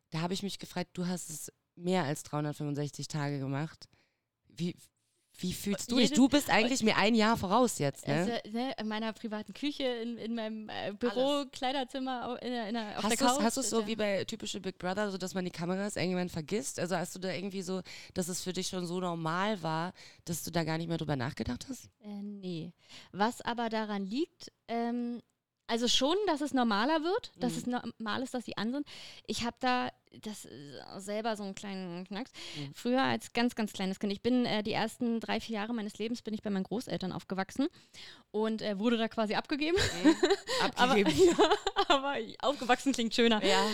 [0.10, 3.88] da habe ich mich gefragt, du hast es mehr als 365 Tage gemacht.
[4.50, 4.76] Wie,
[5.38, 6.12] Wie fühlst du dich?
[6.12, 8.14] Du bist eigentlich mir ein Jahr voraus jetzt, ne?
[8.14, 12.68] Also, ne, in meiner privaten Küche, in, in meinem äh, Büro, Kleiderzimmer, au- in der,
[12.70, 13.42] in auf Hast der du Couch.
[13.44, 13.88] hast du's so ja.
[13.88, 16.78] wie bei typische Big Brother, so dass man die Kameras irgendwann vergisst?
[16.80, 17.82] Also hast du da irgendwie so,
[18.14, 19.94] dass es für dich schon so normal war,
[20.26, 21.86] dass du da gar nicht mehr drüber nachgedacht hast?
[22.04, 22.74] Äh, nee.
[23.14, 25.22] Was aber daran liegt, ähm,
[25.72, 27.58] also schon, dass es normaler wird, dass Mhm.
[27.58, 27.66] es
[28.00, 28.86] normal ist, dass sie an sind.
[29.26, 29.90] Ich habe da
[30.22, 32.32] das ist selber so einen kleinen Knacks.
[32.58, 32.74] Mhm.
[32.74, 34.12] Früher als ganz, ganz kleines Kind.
[34.12, 37.12] Ich bin äh, die ersten drei, vier Jahre meines Lebens bin ich bei meinen Großeltern
[37.12, 37.68] aufgewachsen
[38.32, 39.78] und äh, wurde da quasi abgegeben.
[40.62, 41.12] Aber, Abgegeben.
[41.40, 41.50] ja,
[41.88, 43.44] aber aufgewachsen klingt schöner.
[43.44, 43.66] ja.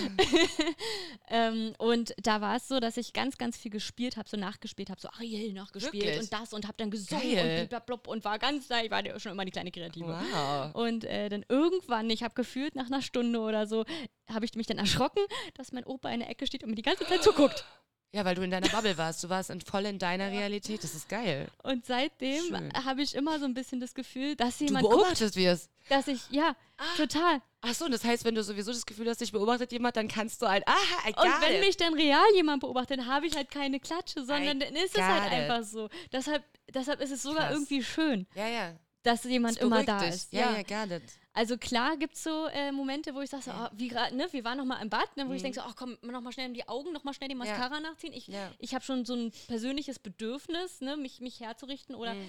[1.29, 4.89] ähm, und da war es so, dass ich ganz, ganz viel gespielt habe, so nachgespielt
[4.89, 6.21] habe, so Ariel nachgespielt Wirklich?
[6.21, 7.61] und das und habe dann gesungen Geil.
[7.61, 10.17] und blablabla und war ganz, ich war ja schon immer die kleine Kreative.
[10.31, 10.73] Wow.
[10.75, 13.85] Und äh, dann irgendwann, ich habe gefühlt nach einer Stunde oder so,
[14.29, 15.23] habe ich mich dann erschrocken,
[15.55, 17.65] dass mein Opa in der Ecke steht und mir die ganze Zeit zuguckt.
[18.13, 19.21] Ja, weil du in deiner Bubble warst.
[19.23, 20.81] Du warst in, voll in deiner Realität.
[20.83, 21.49] Das ist geil.
[21.63, 25.35] Und seitdem habe ich immer so ein bisschen das Gefühl, dass Du jemand guckt, beobachtest
[25.35, 25.69] wir's.
[25.89, 26.55] dass ich, ja,
[26.95, 27.41] total.
[27.61, 30.07] Ach so, und das heißt, wenn du sowieso das Gefühl hast, dich beobachtet jemand, dann
[30.07, 33.35] kannst du halt, aha, got Und wenn mich dann real jemand beobachtet, dann habe ich
[33.35, 35.31] halt keine Klatsche, sondern I dann ist es halt it.
[35.33, 35.89] einfach so.
[36.11, 37.55] Deshalb, deshalb ist es sogar Krass.
[37.55, 38.73] irgendwie schön, ja, ja.
[39.03, 40.09] dass jemand Das immer da dich.
[40.15, 40.31] ist.
[40.33, 41.03] Ja, ja, got it.
[41.37, 44.27] Also klar gibt es so äh, Momente, wo ich sage, so, oh, wie gerade, ne,
[44.31, 45.43] wir waren noch mal im Bad, ne, wo ich Mhm.
[45.43, 47.79] denke so, ach komm, noch mal schnell in die Augen, noch mal schnell die Mascara
[47.79, 48.11] nachziehen.
[48.13, 48.51] Ich, Ja.
[48.57, 52.27] ich habe schon so ein persönliches Bedürfnis, ne, mich, mich herzurichten oder Mhm.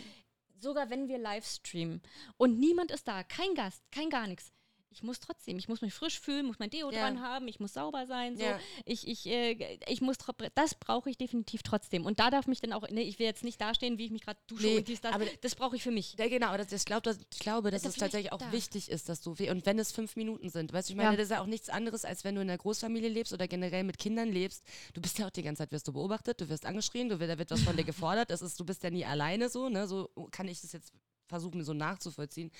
[0.61, 2.03] sogar wenn wir live streamen
[2.37, 4.53] und niemand ist da, kein Gast, kein gar nichts.
[4.91, 7.01] Ich muss trotzdem, ich muss mich frisch fühlen, muss mein Deo Ja.
[7.01, 8.43] dran haben, ich muss sauber sein, so.
[8.43, 8.59] Ja.
[8.87, 10.17] Ich, ich, äh, ich muss,
[10.55, 12.07] das brauche ich definitiv trotzdem.
[12.07, 14.23] Und da darf mich dann auch, ne, ich will jetzt nicht dastehen, wie ich mich
[14.23, 15.15] gerade dusche Nee, und dies, das.
[15.15, 16.15] aber- das brauche ich für mich.
[16.19, 18.51] Ja, genau, aber das, ich, glaub, das, ich glaube, dass es tatsächlich auch da.
[18.51, 21.17] wichtig ist, dass du, und wenn es fünf Minuten sind, weißt du, ich meine, Ja.
[21.17, 23.85] das ist ja auch nichts anderes, als wenn du in einer Großfamilie lebst oder generell
[23.85, 24.65] mit Kindern lebst.
[24.95, 27.39] Du bist ja auch die ganze Zeit, wirst du beobachtet, du wirst angeschrien, du, da
[27.39, 30.09] wird was von dir gefordert, das ist, du bist ja nie alleine so, ne, so
[30.31, 30.93] kann ich das jetzt
[31.29, 32.51] versuchen, so nachzuvollziehen.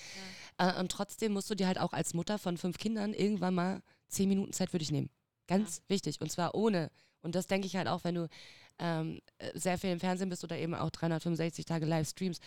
[0.57, 3.81] Äh, und trotzdem musst du dir halt auch als Mutter von fünf Kindern irgendwann mal
[4.07, 5.09] zehn Minuten Zeit für dich nehmen.
[5.47, 6.21] Ganz wichtig.
[6.21, 6.91] Und zwar ohne.
[7.21, 8.29] Und das denke ich halt auch, wenn du
[8.77, 12.41] ähm, äh, sehr viel im Fernsehen bist oder eben auch 365 Tage live streamst,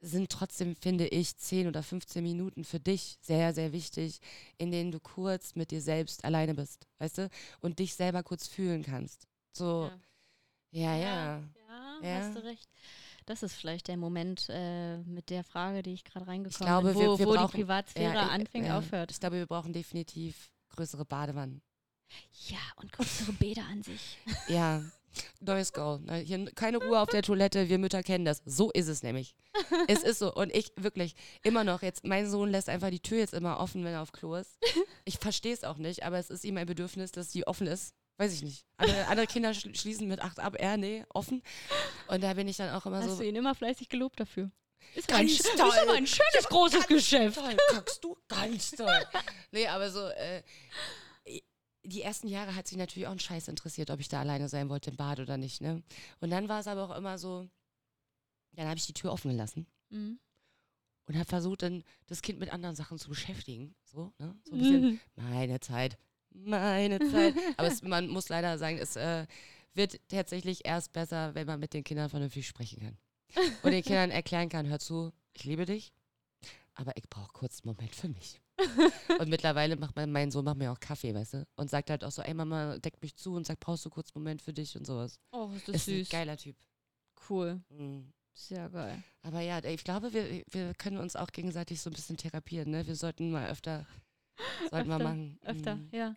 [0.00, 4.20] sind trotzdem, finde ich, 10 oder 15 Minuten für dich sehr, sehr wichtig,
[4.58, 7.30] in denen du kurz mit dir selbst alleine bist, weißt du?
[7.60, 9.26] Und dich selber kurz fühlen kannst.
[9.52, 9.90] So,
[10.72, 11.42] ja, ja.
[11.68, 12.18] Ja, Ja.
[12.18, 12.68] hast du recht.
[13.26, 17.00] Das ist vielleicht der Moment äh, mit der Frage, die ich gerade reingekommen glaube, bin,
[17.00, 18.78] wir- wo, wir wo brauchen- die Privatsphäre Ja, ich- anfängt, ja.
[18.78, 19.10] aufhört.
[19.10, 21.62] Ich glaube, wir brauchen definitiv größere Badewannen.
[22.48, 24.18] Ja, und größere Bäder an sich.
[24.48, 24.82] Ja,
[25.40, 26.00] neues Goal.
[26.00, 26.16] Ne?
[26.18, 28.42] Hier keine Ruhe auf der Toilette, wir Mütter kennen das.
[28.44, 29.34] So ist es nämlich.
[29.88, 30.32] es ist so.
[30.34, 33.84] Und ich wirklich immer noch, jetzt, mein Sohn lässt einfach die Tür jetzt immer offen,
[33.84, 34.58] wenn er auf Klo ist.
[35.04, 37.94] Ich verstehe es auch nicht, aber es ist ihm ein Bedürfnis, dass die offen ist.
[38.16, 38.64] Weiß ich nicht.
[38.76, 41.42] Andere, andere Kinder schl schließen mit acht ab, er, nee, offen.
[42.08, 43.16] Und da bin ich dann auch immer Hast so.
[43.18, 44.50] du ihn immer fleißig gelobt dafür?
[44.94, 45.68] Ist Ganz ein, toll.
[45.70, 47.36] Ist aber ein schönes, großes Geschäft.
[47.38, 48.16] Toll, kackst du?
[48.28, 49.02] Ganz toll.
[49.50, 50.42] nee, aber so, äh,
[51.82, 54.68] die ersten Jahre hat sich natürlich auch ein Scheiß interessiert, ob ich da alleine sein
[54.68, 55.82] wollte im Bad oder nicht, ne?
[56.20, 57.48] Und dann war es aber auch immer so,
[58.52, 60.18] dann habe ich die Tür offen gelassen Mhm.
[61.06, 63.74] und habe versucht, dann das Kind mit anderen Sachen zu beschäftigen.
[63.84, 64.34] So, ne?
[64.44, 65.00] So ein bisschen, Mhm.
[65.16, 65.98] meine Zeit,
[66.34, 67.34] meine Zeit.
[67.56, 69.26] Aber es, man muss leider sagen, es äh,
[69.74, 72.98] wird tatsächlich erst besser, wenn man mit den Kindern vernünftig sprechen kann.
[73.62, 75.92] Und den Kindern erklären kann, hör zu, ich liebe dich,
[76.74, 78.40] aber ich brauche kurz einen Moment für mich.
[79.18, 81.46] und mittlerweile macht mein, mein Sohn macht mir auch Kaffee, weißt du?
[81.56, 84.14] Und sagt halt auch so, ey Mama, deck mich zu und sagt, brauchst du kurz
[84.14, 85.18] einen Moment für dich und sowas.
[85.32, 86.08] Oh, ist das ist ein süß.
[86.10, 86.56] geiler Typ.
[87.28, 87.60] Cool.
[87.70, 88.12] Mhm.
[88.32, 89.02] Sehr geil.
[89.22, 92.86] Aber ja, ich glaube, wir, wir können uns auch gegenseitig so ein bisschen therapieren, ne?
[92.86, 93.86] Wir sollten mal öfter,
[94.70, 95.38] sollten wir Öfter, machen.
[95.44, 95.88] Öfter, Mhm.
[95.92, 96.16] ja.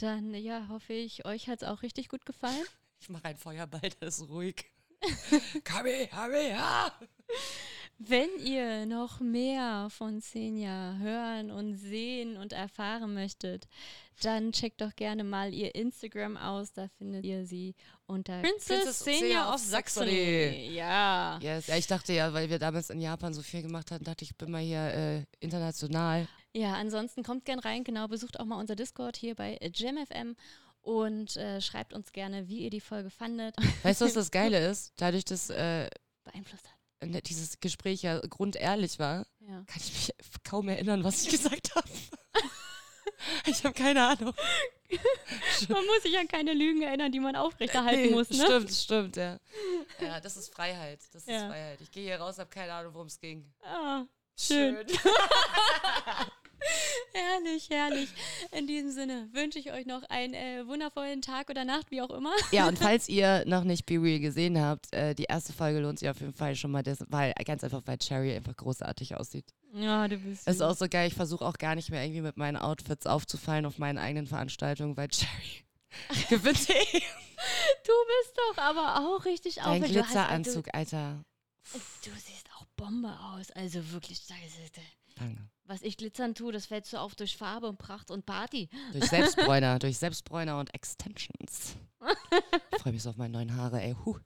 [0.00, 2.54] Dann, ja, hoffe ich, euch hat es auch richtig gut gefallen.
[3.00, 4.64] Ich mache ein Feuerball, das ist ruhig.
[5.64, 6.92] Kabi, Kabi, ja!
[7.98, 13.68] Wenn ihr noch mehr von Senja hören und sehen und erfahren möchtet,
[14.22, 16.72] dann checkt doch gerne mal ihr Instagram aus.
[16.72, 17.76] Da findet ihr sie
[18.06, 20.70] unter Princess Princess Senja of Saxony.
[20.74, 21.38] Ja.
[21.40, 21.68] Yes.
[21.68, 24.30] Ja, ich dachte ja, weil wir damals in Japan so viel gemacht hatten, dachte ich,
[24.32, 26.26] ich bin mal hier äh, international.
[26.54, 27.84] Ja, ansonsten kommt gern rein.
[27.84, 30.34] Genau, besucht auch mal unser Discord hier bei JamFM
[30.80, 33.54] und äh, schreibt uns gerne, wie ihr die Folge fandet.
[33.82, 34.92] Weißt du, was das Geile ist?
[34.96, 35.88] Dadurch, dass äh,
[36.24, 37.08] Beeinflusst hat.
[37.08, 39.62] ne, dieses Gespräch ja grundehrlich war, Ja.
[39.66, 40.12] kann ich mich
[40.44, 41.88] kaum erinnern, was ich gesagt habe.
[43.46, 44.34] ich habe keine Ahnung.
[45.68, 48.42] Man muss sich an keine Lügen erinnern, die man aufrechterhalten Nee, muss, ne?
[48.44, 49.38] Stimmt, stimmt, ja.
[50.00, 51.00] Ja, das ist Freiheit.
[51.12, 51.48] Das ist Ja.
[51.48, 51.80] Freiheit.
[51.82, 53.52] Ich gehe hier raus, habe keine Ahnung, worum es ging.
[53.62, 54.04] Ah,
[54.38, 54.74] schön.
[54.76, 54.98] Herrlich.
[57.12, 58.08] herrlich, herrlich.
[58.52, 62.10] In diesem Sinne wünsche ich euch noch einen äh, wundervollen Tag oder Nacht, wie auch
[62.10, 62.32] immer.
[62.52, 65.98] Ja, und falls ihr noch nicht Be Real gesehen habt, äh, die erste Folge lohnt
[65.98, 69.46] sich auf jeden Fall schon mal, des, weil ganz einfach, weil Cherry einfach großartig aussieht.
[69.74, 70.48] Ja, du bist.
[70.48, 73.66] Ist auch so geil, ich versuche auch gar nicht mehr irgendwie mit meinen Outfits aufzufallen
[73.66, 75.64] auf meinen eigenen Veranstaltungen, weil Cherry
[76.28, 77.00] gewinnt eh.
[77.84, 79.80] Du bist doch aber auch richtig Dein.
[79.80, 81.24] Du hast- Glitzeranzug, Alter.
[81.72, 82.47] Du, siehst
[82.78, 83.50] Bombe aus.
[83.50, 84.22] Also wirklich,
[85.16, 85.50] Danke.
[85.64, 88.70] was ich glitzern tue, das fällt so auf durch Farbe und Pracht und Party.
[88.92, 91.76] Durch Selbstbräuner, durch Selbstbräuner und Extensions.
[92.72, 93.94] Ich freue mich so auf meine neuen Haare, ey.
[94.04, 94.18] Huh.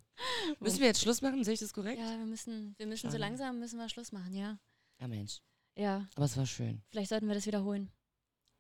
[0.61, 1.43] Müssen wir jetzt Schluss machen?
[1.43, 1.99] Sehe ich das korrekt?
[1.99, 4.59] Ja, wir müssen, wir müssen so langsam müssen wir Schluss machen, ja.
[5.01, 5.41] Ja, Mensch.
[5.75, 6.83] Ja, Aber es war schön.
[6.91, 7.91] vielleicht sollten wir das wiederholen.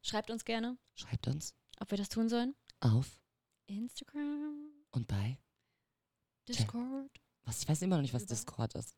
[0.02, 2.54] Schreibt uns gerne, Schreibt uns ob wir das tun sollen.
[2.80, 3.20] auf
[3.66, 5.38] Instagram, und bei.
[6.48, 7.10] Discord.
[7.44, 8.34] Was, ich weiß immer noch nicht, was Über?
[8.34, 8.96] Discord ist.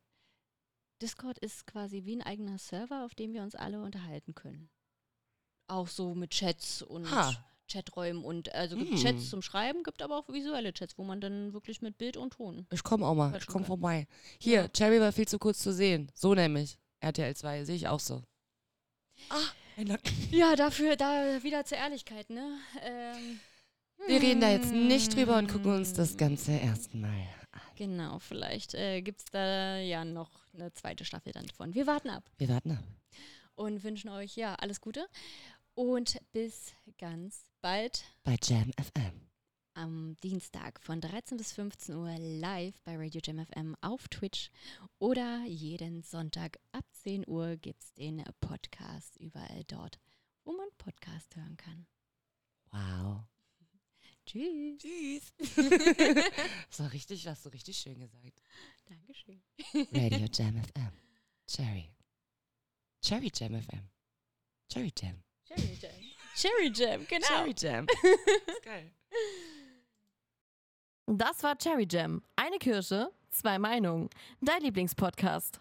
[1.02, 4.70] Discord ist quasi wie ein eigener Server, auf dem wir uns alle unterhalten können.
[5.66, 7.32] Auch so mit Chats und Ha.
[7.66, 8.98] Chaträumen und also gibt Hm.
[8.98, 12.34] Chats zum Schreiben, gibt aber auch visuelle Chats, wo man dann wirklich mit Bild und
[12.34, 12.66] Ton.
[12.70, 13.34] Ich komme auch mal.
[13.38, 14.06] Ich komme vorbei.
[14.38, 14.68] Hier, Ja.
[14.68, 16.10] Cherry war viel zu kurz zu sehen.
[16.14, 16.78] So nämlich.
[17.00, 18.22] RTL 2, sehe ich auch so.
[19.30, 19.36] Ah,
[19.76, 20.12] ein Nacken.
[20.30, 22.58] Ja, dafür, da wieder zur Ehrlichkeit, ne?
[22.82, 23.40] Ähm,
[24.06, 27.43] Wir reden da jetzt nicht drüber und gucken uns das Ganze erstmal an.
[27.76, 31.74] Genau, vielleicht äh, gibt es da ja noch eine zweite Staffel dann von.
[31.74, 32.84] Wir warten ab Wir warten ab.
[33.54, 35.06] und wünschen euch ja alles Gute
[35.74, 39.28] und bis ganz bald Bei Jam FM.
[39.74, 44.50] am Dienstag von 13 bis 15 Uhr live bei Radio Jam FM auf Twitch
[44.98, 49.98] oder jeden Sonntag ab 10 Uhr gibt es den Podcast überall dort,
[50.44, 51.86] wo man Podcast hören kann.
[52.70, 53.24] Wow.
[54.26, 54.78] Tschüss.
[54.78, 55.32] Tschüss.
[56.68, 58.42] das war richtig, hast du richtig schön gesagt.
[58.86, 59.42] Dankeschön.
[59.92, 60.92] Radio Jam FM.
[61.46, 61.90] Cherry.
[63.02, 63.88] Cherry Jam FM.
[64.72, 65.22] Cherry Jam.
[65.44, 65.90] Cherry Jam.
[66.36, 67.26] Cherry Jam, genau.
[67.26, 67.86] Cherry Jam.
[68.46, 68.90] ist geil.
[71.06, 72.22] Das war Cherry Jam.
[72.34, 74.08] Eine Kirsche, zwei Meinungen.
[74.40, 75.60] Dein Lieblingspodcast.